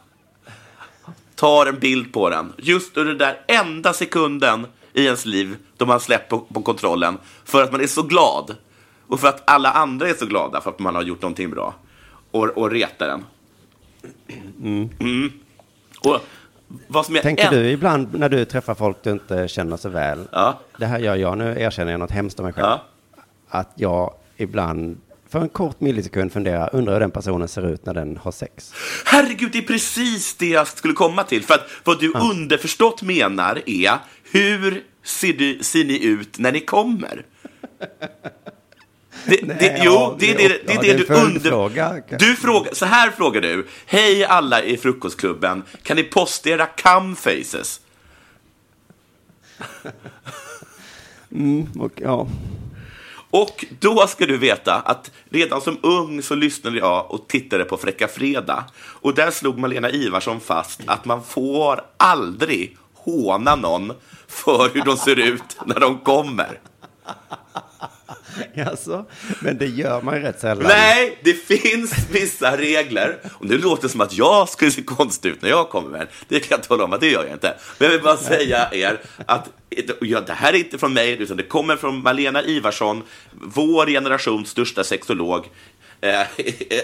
[1.43, 2.53] Tar en bild på den.
[2.59, 7.19] Just under den där enda sekunden i ens liv då man släpper på, på kontrollen.
[7.45, 8.57] För att man är så glad.
[9.07, 11.75] Och för att alla andra är så glada för att man har gjort någonting bra.
[12.31, 13.25] Och, och retar den.
[14.63, 15.33] Mm.
[16.05, 16.19] Och
[16.89, 19.89] vad som är Tänker än- du ibland när du träffar folk du inte känner så
[19.89, 20.61] väl, Ja.
[20.79, 22.83] det här gör jag, nu erkänner jag något hemskt om mig själv, Ja.
[23.49, 25.01] att jag ibland
[25.33, 28.73] för en kort millisekund funderar, undrar hur den personen ser ut när den har sex.
[29.05, 31.45] Herregud, det är precis det jag skulle komma till.
[31.45, 33.99] För att vad du underförstått menar är,
[34.33, 37.27] hur ser, du, ser ni ut när ni kommer?
[39.25, 40.95] Det, det, Nej, jo, ja, det är det- det, det, är ja, det det är
[40.95, 42.19] en du under...
[42.19, 43.67] Du frågar, så här frågar du.
[43.87, 47.81] Hej alla i Frukostklubben, kan ni posta era cam-faces?
[51.79, 52.29] Och, ja,
[53.33, 57.77] och då ska du veta att redan som ung så lyssnade jag och tittade på
[57.77, 58.65] Fräcka Fredag.
[58.79, 63.93] Och där slog Malena Ivarsson fast att man får aldrig håna någon
[64.29, 66.61] för hur de ser ut när de kommer.
[68.71, 69.07] alltså,
[69.41, 70.67] men det gör man ju rätt sällan.
[70.69, 73.19] Nej, det finns vissa regler.
[73.39, 76.01] Och nu låter det som att jag skulle se konstig ut när jag kommer med
[76.01, 76.09] den.
[76.29, 77.55] Det kan jag tala om att det gör jag inte.
[77.79, 79.51] Men jag vill bara säga er att
[80.01, 83.03] ja, det här är inte från mig, utan det kommer från Malena Ivarsson,
[83.33, 85.49] vår generations största sexolog.
[86.05, 86.27] Eh, eh,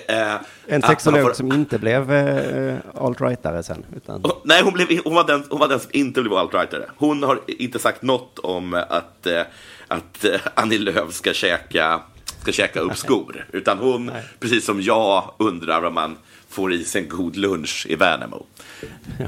[0.07, 3.85] En att man sexolog får- som inte blev eh, alt-rightare sen.
[3.97, 6.85] Utan, Nej, hon, blev, hon, var den, hon var den som inte blev alt-rightare.
[6.97, 9.43] Hon har inte sagt något om att, eh,
[9.89, 12.01] att eh, Annie Lööf ska käka,
[12.43, 13.47] ska käka upp skor.
[13.53, 14.11] Utan hon,
[14.41, 16.17] precis som jag, undrar om man
[16.49, 18.47] får i sig en god lunch i Värnamo.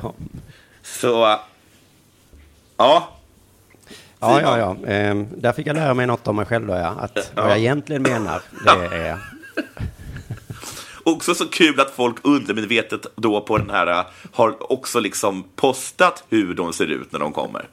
[0.03, 0.15] ja.
[0.83, 1.37] Så,
[2.77, 3.09] ja.
[4.21, 4.77] Ja, ja, ja.
[4.87, 6.95] Ehm, där fick jag lära mig något om mig själv då, ja.
[7.01, 9.19] Att vad jag egentligen menar, det är...
[11.03, 16.25] Också så kul att folk undermedvetet då på den här eh, har också liksom postat
[16.29, 17.65] hur de ser ut när de kommer.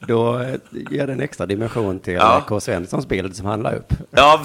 [0.00, 0.54] Då eh,
[0.90, 2.36] ger det en extra dimension till Ja.
[2.38, 2.60] eh, K.
[2.60, 3.92] Svenssons bild som han la upp.
[4.10, 4.42] Ja.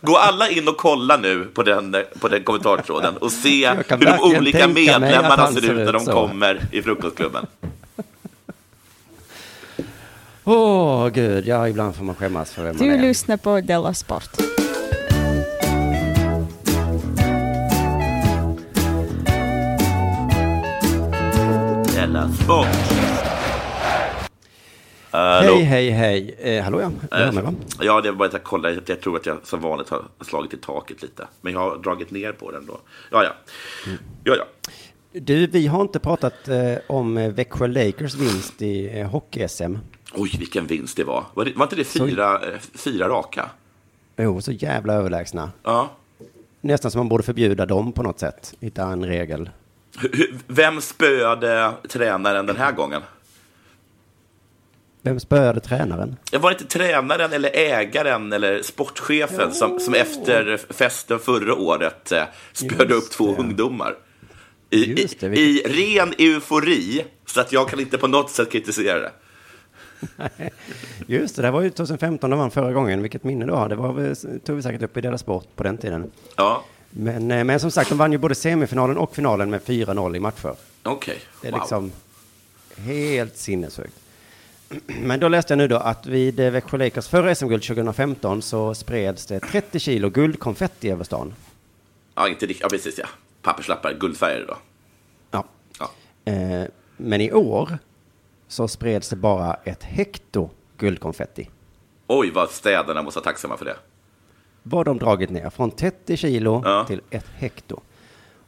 [0.00, 4.20] Gå alla in och kolla nu på den, på den kommentartråden och se hur de
[4.38, 6.12] olika medlemmarna ser ut när de så.
[6.12, 7.46] kommer i frukostklubben.
[10.44, 12.98] Åh, gud, ja, ibland får man skämmas för vem man Du är.
[13.00, 14.30] lyssnar på Della Sport.
[21.94, 22.66] Della Sport.
[25.12, 26.34] Hej, hej, hej.
[26.38, 26.90] Eh, hallå, ja.
[27.30, 27.54] Du va?
[27.80, 28.80] Ja, det var bara att jag kollade.
[28.86, 31.26] Jag tror att jag som vanligt har slagit i taket lite.
[31.40, 32.80] Men jag har dragit ner på den då.
[33.10, 33.30] Ja, ja.
[34.24, 34.44] Ja, ja.
[35.12, 39.78] Du, vi har inte pratat eh, om eh, Växjö Lakers vinst i eh, hockey-SM.
[40.14, 41.24] Oj, vilken vinst det var.
[41.34, 43.50] Var, det, var inte det fyra, eh, fyra raka?
[44.16, 45.52] Jo, så jävla överlägsna.
[45.62, 45.90] Ja.
[46.60, 48.54] Nästan som man borde förbjuda dem på något sätt.
[48.60, 49.50] Hitta en regel.
[50.46, 53.02] Vem spöade tränaren den här gången?
[55.02, 56.16] Vem spöade tränaren?
[56.30, 62.12] Det var det inte tränaren eller ägaren eller sportchefen som, som efter festen förra året
[62.12, 63.38] eh, spöade upp Just två det.
[63.38, 63.94] ungdomar?
[64.70, 69.00] I, det, i, I ren eufori, så att jag kan inte på något sätt kritisera
[69.00, 69.12] det.
[71.06, 73.02] Just det, det var ju 2015 de vann förra gången.
[73.02, 73.68] Vilket minne du har.
[73.68, 76.10] Det var, tog vi säkert upp i Dela Sport på den tiden.
[76.36, 80.16] Ja, Men, eh, men som sagt, de vann ju både semifinalen och finalen med 4-0
[80.16, 80.54] i matcher.
[80.82, 81.18] okej.
[81.42, 81.60] Det är Wow.
[81.60, 81.92] liksom
[82.76, 83.94] helt sinnessjukt.
[84.86, 88.74] Men då läste jag nu då att vid eh, Växjö Lakers förra SM-guld 2015 så
[88.74, 91.34] spreds det 30 kilo guldkonfetti över stan.
[92.14, 92.62] Ja, inte riktigt.
[92.62, 93.06] Ja, precis ja.
[93.42, 94.56] Papperslappar, guldfärger då.
[95.30, 95.44] Ja.
[95.78, 95.90] Ja.
[96.32, 96.64] Eh,
[96.96, 97.78] men i år
[98.52, 101.50] så spreds det bara ett hekto guldkonfetti.
[102.06, 103.76] Oj, vad städerna måste vara tacksamma för det.
[104.62, 106.84] Var de dragit ner från 30 kilo Ja.
[106.84, 107.80] till ett hekto.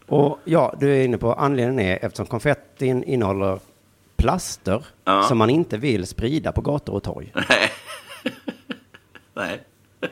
[0.06, 3.58] Och ja, du är inne på anledningen är eftersom konfettin innehåller
[4.16, 5.22] plaster Ja.
[5.22, 7.32] som man inte vill sprida på gator och torg.
[9.34, 9.60] Nej.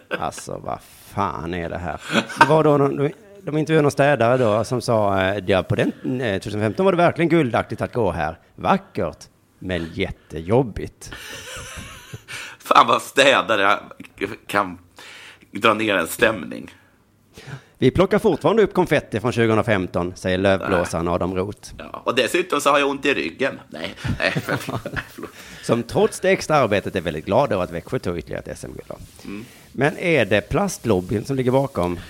[0.09, 2.01] Alltså, vad fan är det här?
[2.41, 3.11] Det var då någon,
[3.43, 6.99] de intervjuade någon städare då som sa, eh, ja, på den eh, 2015 var det
[6.99, 8.39] verkligen guldaktigt att gå här.
[8.55, 9.29] Vackert,
[9.63, 11.13] men jättejobbigt.
[12.59, 13.79] Fan vad städare
[14.47, 14.79] kan
[15.51, 16.75] dra ner en stämning.
[17.79, 21.71] Vi plockar fortfarande upp konfetti från 2015, säger lövblåsaren Adam Roth.
[21.79, 23.61] Ja, och dessutom så har jag ont i ryggen.
[23.69, 24.35] Nej, nej.
[25.63, 28.85] Som trots det extra arbetet är väldigt glad över att Växjö tog ytterligare ett SM-guld.
[28.89, 28.97] då.
[29.73, 32.01] Men är det plastlobbyn som ligger bakom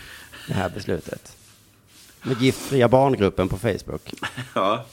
[0.48, 1.36] det här beslutet?
[2.22, 4.14] Med giftfria barngruppen på Facebook.
[4.54, 4.84] Ja.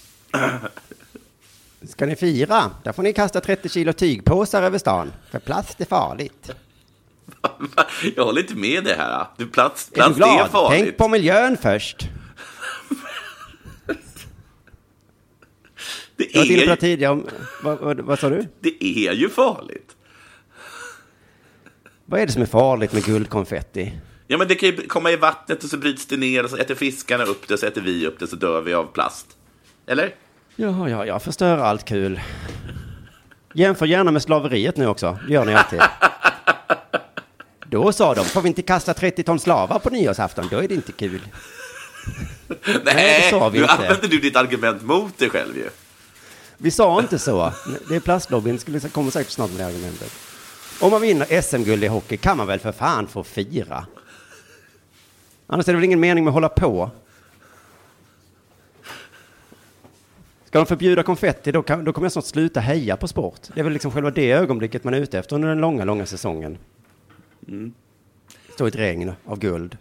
[2.00, 2.72] Ska ni fira?
[2.84, 5.12] Där får ni kasta 30 kilo tygpåsar över stan.
[5.32, 6.52] För plast är farligt.
[8.16, 9.28] Jag håller inte med det här.
[9.38, 10.40] Du, plats, Är plats du glad?
[10.40, 10.84] är farligt.
[10.84, 11.98] Tänk på miljön först.
[16.16, 17.28] Det, är, tidigare om...
[17.64, 18.48] Vad, vad, vad sa du?
[18.60, 19.96] det är ju farligt.
[22.06, 24.00] Vad är det som är farligt med guldkonfetti?
[24.28, 26.58] Ja, men det kan ju komma i vattnet och så bryts det ner och så
[26.58, 29.28] äter fiskarna upp det så äter vi upp det så dör vi av plast.
[29.88, 30.16] Eller?
[30.62, 32.22] Ja, ja, jag förstör allt kul.
[33.54, 35.20] Jämför gärna med slaveriet nu också.
[35.28, 35.82] Det gör ni alltid.
[37.66, 40.48] Då sa de, får vi inte kasta 30 ton slavar på nyårsafton?
[40.52, 41.22] Då är det inte kul.
[42.86, 43.74] Nej, det sa vi nu inte.
[43.74, 45.70] använder du ditt argument mot dig själv ju.
[46.58, 47.54] Vi sa inte så.
[47.90, 50.12] Det är plastlobbyn, skulle kommer säkert snart med det argumentet.
[50.80, 53.86] Om man vinner SM-guld i hockey kan man väl för fan få fira?
[55.48, 56.92] Annars är det väl ingen mening med att hålla på?
[60.50, 63.40] Ska de förbjuda konfetti, då, kan, då kommer jag snart sluta heja på sport.
[63.54, 66.06] Det är väl liksom själva det ögonblicket man är ute efter under den långa, långa
[66.06, 66.58] säsongen.
[68.54, 69.78] Stå i ett regn av guld.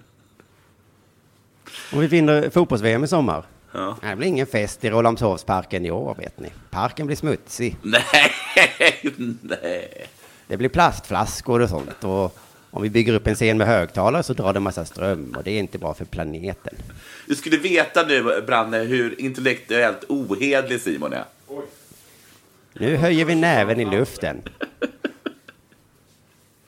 [1.92, 3.44] Om vi vinner fotbolls-VM i sommar.
[3.72, 3.96] Ja.
[4.02, 6.52] Det blir ingen fest i Rålambshovsparken i år, vet ni.
[6.70, 7.76] Parken blir smutsig.
[7.82, 8.02] Nej,
[9.40, 10.06] nej.
[10.46, 12.04] Det blir plastflaskor och sånt.
[12.04, 12.38] Och
[12.78, 15.50] om vi bygger upp en scen med högtalare så drar det massa ström och det
[15.50, 16.74] är inte bra för planeten.
[17.26, 21.24] Du skulle veta nu, Branne, hur intellektuellt ohedlig Simon är.
[22.72, 24.42] Nu höjer vi näven i luften.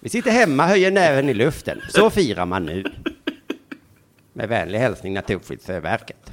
[0.00, 1.80] Vi sitter hemma, höjer näven i luften.
[1.88, 2.84] Så firar man nu.
[4.32, 6.30] Med vänlig hälsning Naturskyddsverket.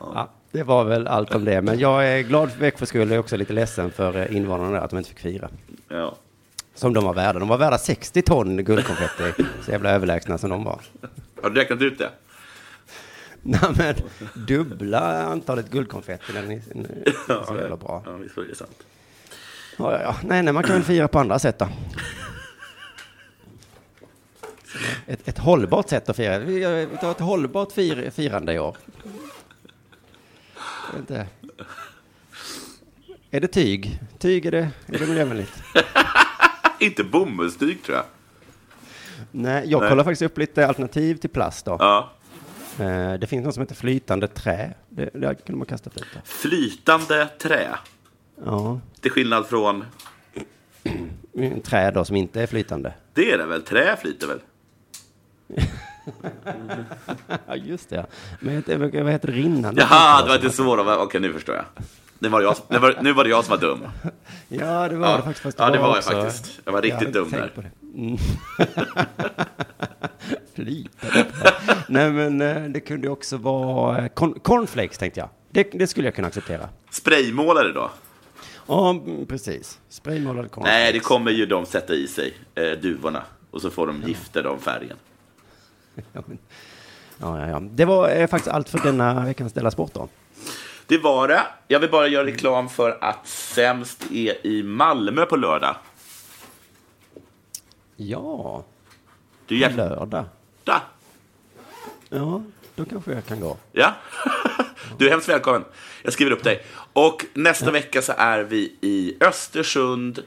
[0.00, 1.62] Ja, det var väl allt om det.
[1.62, 3.08] Men jag är glad för Växjö skull.
[3.08, 5.48] Jag är också lite ledsen för eh, invånarna där att de inte fick fira.
[5.88, 6.16] Ja.
[6.76, 7.38] Som de var värda.
[7.38, 9.44] De var värda 60 ton guldkonfetti.
[9.62, 10.80] Så jävla överlägsna som de var.
[11.42, 12.10] Har du räknat ut det?
[13.42, 13.94] Nej men,
[14.46, 16.32] dubbla antalet guldkonfetti.
[16.32, 18.02] Den är är så jävla bra.
[18.06, 18.86] Ja, visst var det sant.
[19.76, 20.16] Ja, ja, ja.
[20.22, 21.68] Nej, nej, man kan väl fira på andra sätt då.
[25.06, 26.38] Ett, ett hållbart sätt att fira.
[26.38, 28.76] Vi tar ett hållbart fir, firande i år.
[30.98, 31.26] Inte.
[33.30, 34.00] Är det tyg?
[34.18, 35.62] Tyg är det, är det miljövänligt?
[36.78, 38.06] Inte bomullstyg tror jag.
[39.30, 39.90] Nej, jag Nej.
[39.90, 41.76] kollar faktiskt upp lite alternativ till plast då.
[41.80, 42.10] Ja.
[42.78, 44.74] Eh, Det finns något som heter flytande trä.
[44.88, 46.20] Det, där kunde man kasta ut det.
[46.24, 47.68] Flytande trä.
[48.44, 49.84] Ja, Till skillnad från...
[51.32, 52.94] en trä då som inte är flytande.
[53.14, 53.62] Det är det väl?
[53.62, 54.40] Trä flyter väl?
[57.46, 58.06] Ja, just det.
[58.40, 59.34] Men det- vad heter det?
[59.34, 59.80] Rinnande?
[59.90, 60.76] Jaha, det var inte så.
[60.76, 60.94] då.
[60.94, 61.64] Okej, nu förstår jag.
[62.18, 63.86] Det var jag, det var, nu var det jag som var dum.
[64.48, 65.16] Ja, det var Ja.
[65.16, 65.42] det faktiskt.
[65.42, 66.60] Fast Ja, det var jag också- faktiskt.
[66.64, 67.52] Jag var riktigt hade dum där.
[67.54, 67.70] på det.
[67.94, 68.16] Mm.
[71.88, 75.28] Nej, men eh, det kunde också vara eh, corn, cornflakes tänkte jag.
[75.50, 76.68] Det, det skulle jag kunna acceptera.
[76.90, 77.90] Spraymålare då?
[78.66, 79.78] Ja, mm, precis.
[79.88, 80.72] Spraymålade cornflakes.
[80.78, 83.22] Nej, det kommer ju de sätta i sig, eh, duvorna.
[83.50, 84.96] Och så får de gifter de färgen.
[86.12, 86.38] Ja, men-
[87.18, 87.60] ja, ja, ja.
[87.70, 90.08] Det var eh, faktiskt allt för denna veckans Della Sport då.
[90.86, 91.42] Det var det.
[91.68, 95.76] Jag vill bara göra reklam för att Sämst är i Malmö på lördag.
[97.96, 98.64] Ja,
[99.46, 100.24] Du är lördag.
[100.64, 100.80] Ja.
[102.08, 102.42] Ja,
[102.74, 103.56] då kanske jag kan gå.
[103.72, 103.94] Ja.
[104.98, 105.64] Du är hemskt välkommen.
[106.02, 106.66] Jag skriver upp dig.
[106.92, 110.22] Och nästa vecka så är vi i Östersund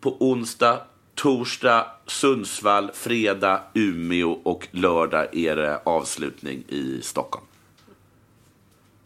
[0.00, 0.80] på onsdag,
[1.14, 7.44] torsdag, Sundsvall, fredag, Umeå och lördag är det avslutning i Stockholm.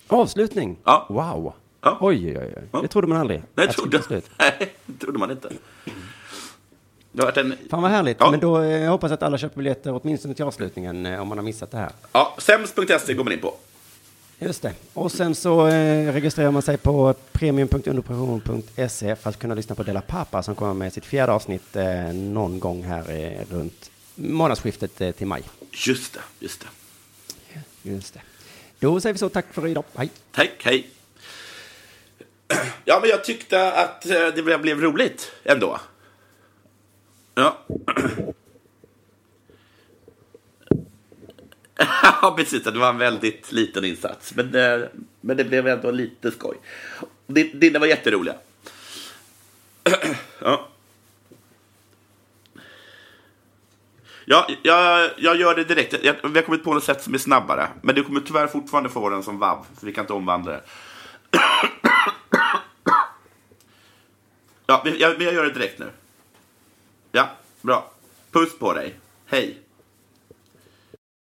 [0.09, 0.77] Avslutning.
[0.85, 1.07] Ja.
[1.09, 1.53] Wow.
[1.81, 1.99] Ja.
[2.01, 2.63] Oj, oj, oj.
[2.73, 2.81] Ja.
[2.83, 3.43] Det trodde man aldrig.
[3.55, 4.03] Nej, trodde,
[4.39, 5.49] nej, det trodde man inte.
[7.13, 7.55] Det har varit en...
[7.71, 8.17] Fan vad härligt.
[8.21, 8.31] Ja.
[8.31, 11.39] Men då eh, jag hoppas att alla köper biljetter åtminstone till avslutningen eh, om man
[11.39, 11.91] har missat det här.
[12.13, 13.55] Ja, sämst.se går man in på.
[14.39, 14.73] Just det.
[14.93, 20.01] Och sen så eh, registrerar man sig på premium.underproduktion.se för att kunna lyssna på Dela
[20.01, 25.27] Pappa som kommer med sitt fjärde avsnitt eh, någon gång här eh, runt månadsskiftet till
[25.27, 25.43] maj.
[25.87, 26.67] Just det, just det.
[27.91, 28.21] Just det.
[28.79, 29.85] Då säger vi så tack för idag.
[29.95, 30.11] Hej.
[30.33, 30.91] Tack, hej.
[32.85, 35.81] Ja, men jag tyckte att eh, det blev, roligt ändå.
[37.35, 37.59] Ja.
[42.23, 42.63] Ja, precis.
[42.65, 44.35] Det var en väldigt liten insats.
[44.35, 44.89] Men, eh,
[45.21, 46.57] men det blev ändå lite skoj.
[47.27, 48.35] Dina var jätteroliga.
[50.39, 50.69] Ja.
[54.25, 56.05] Ja, jag, jag gör det direkt.
[56.05, 57.69] Jag, vi har kommit på något sätt som är snabbare.
[57.83, 60.63] Men du kommer tyvärr fortfarande få den som vav, för vi kan inte omvandla det.
[64.67, 65.91] Ja, men jag, jag gör det direkt nu.
[67.13, 67.29] Ja,
[67.61, 67.91] bra.
[68.33, 68.95] Puss på dig.
[69.27, 69.64] Hej.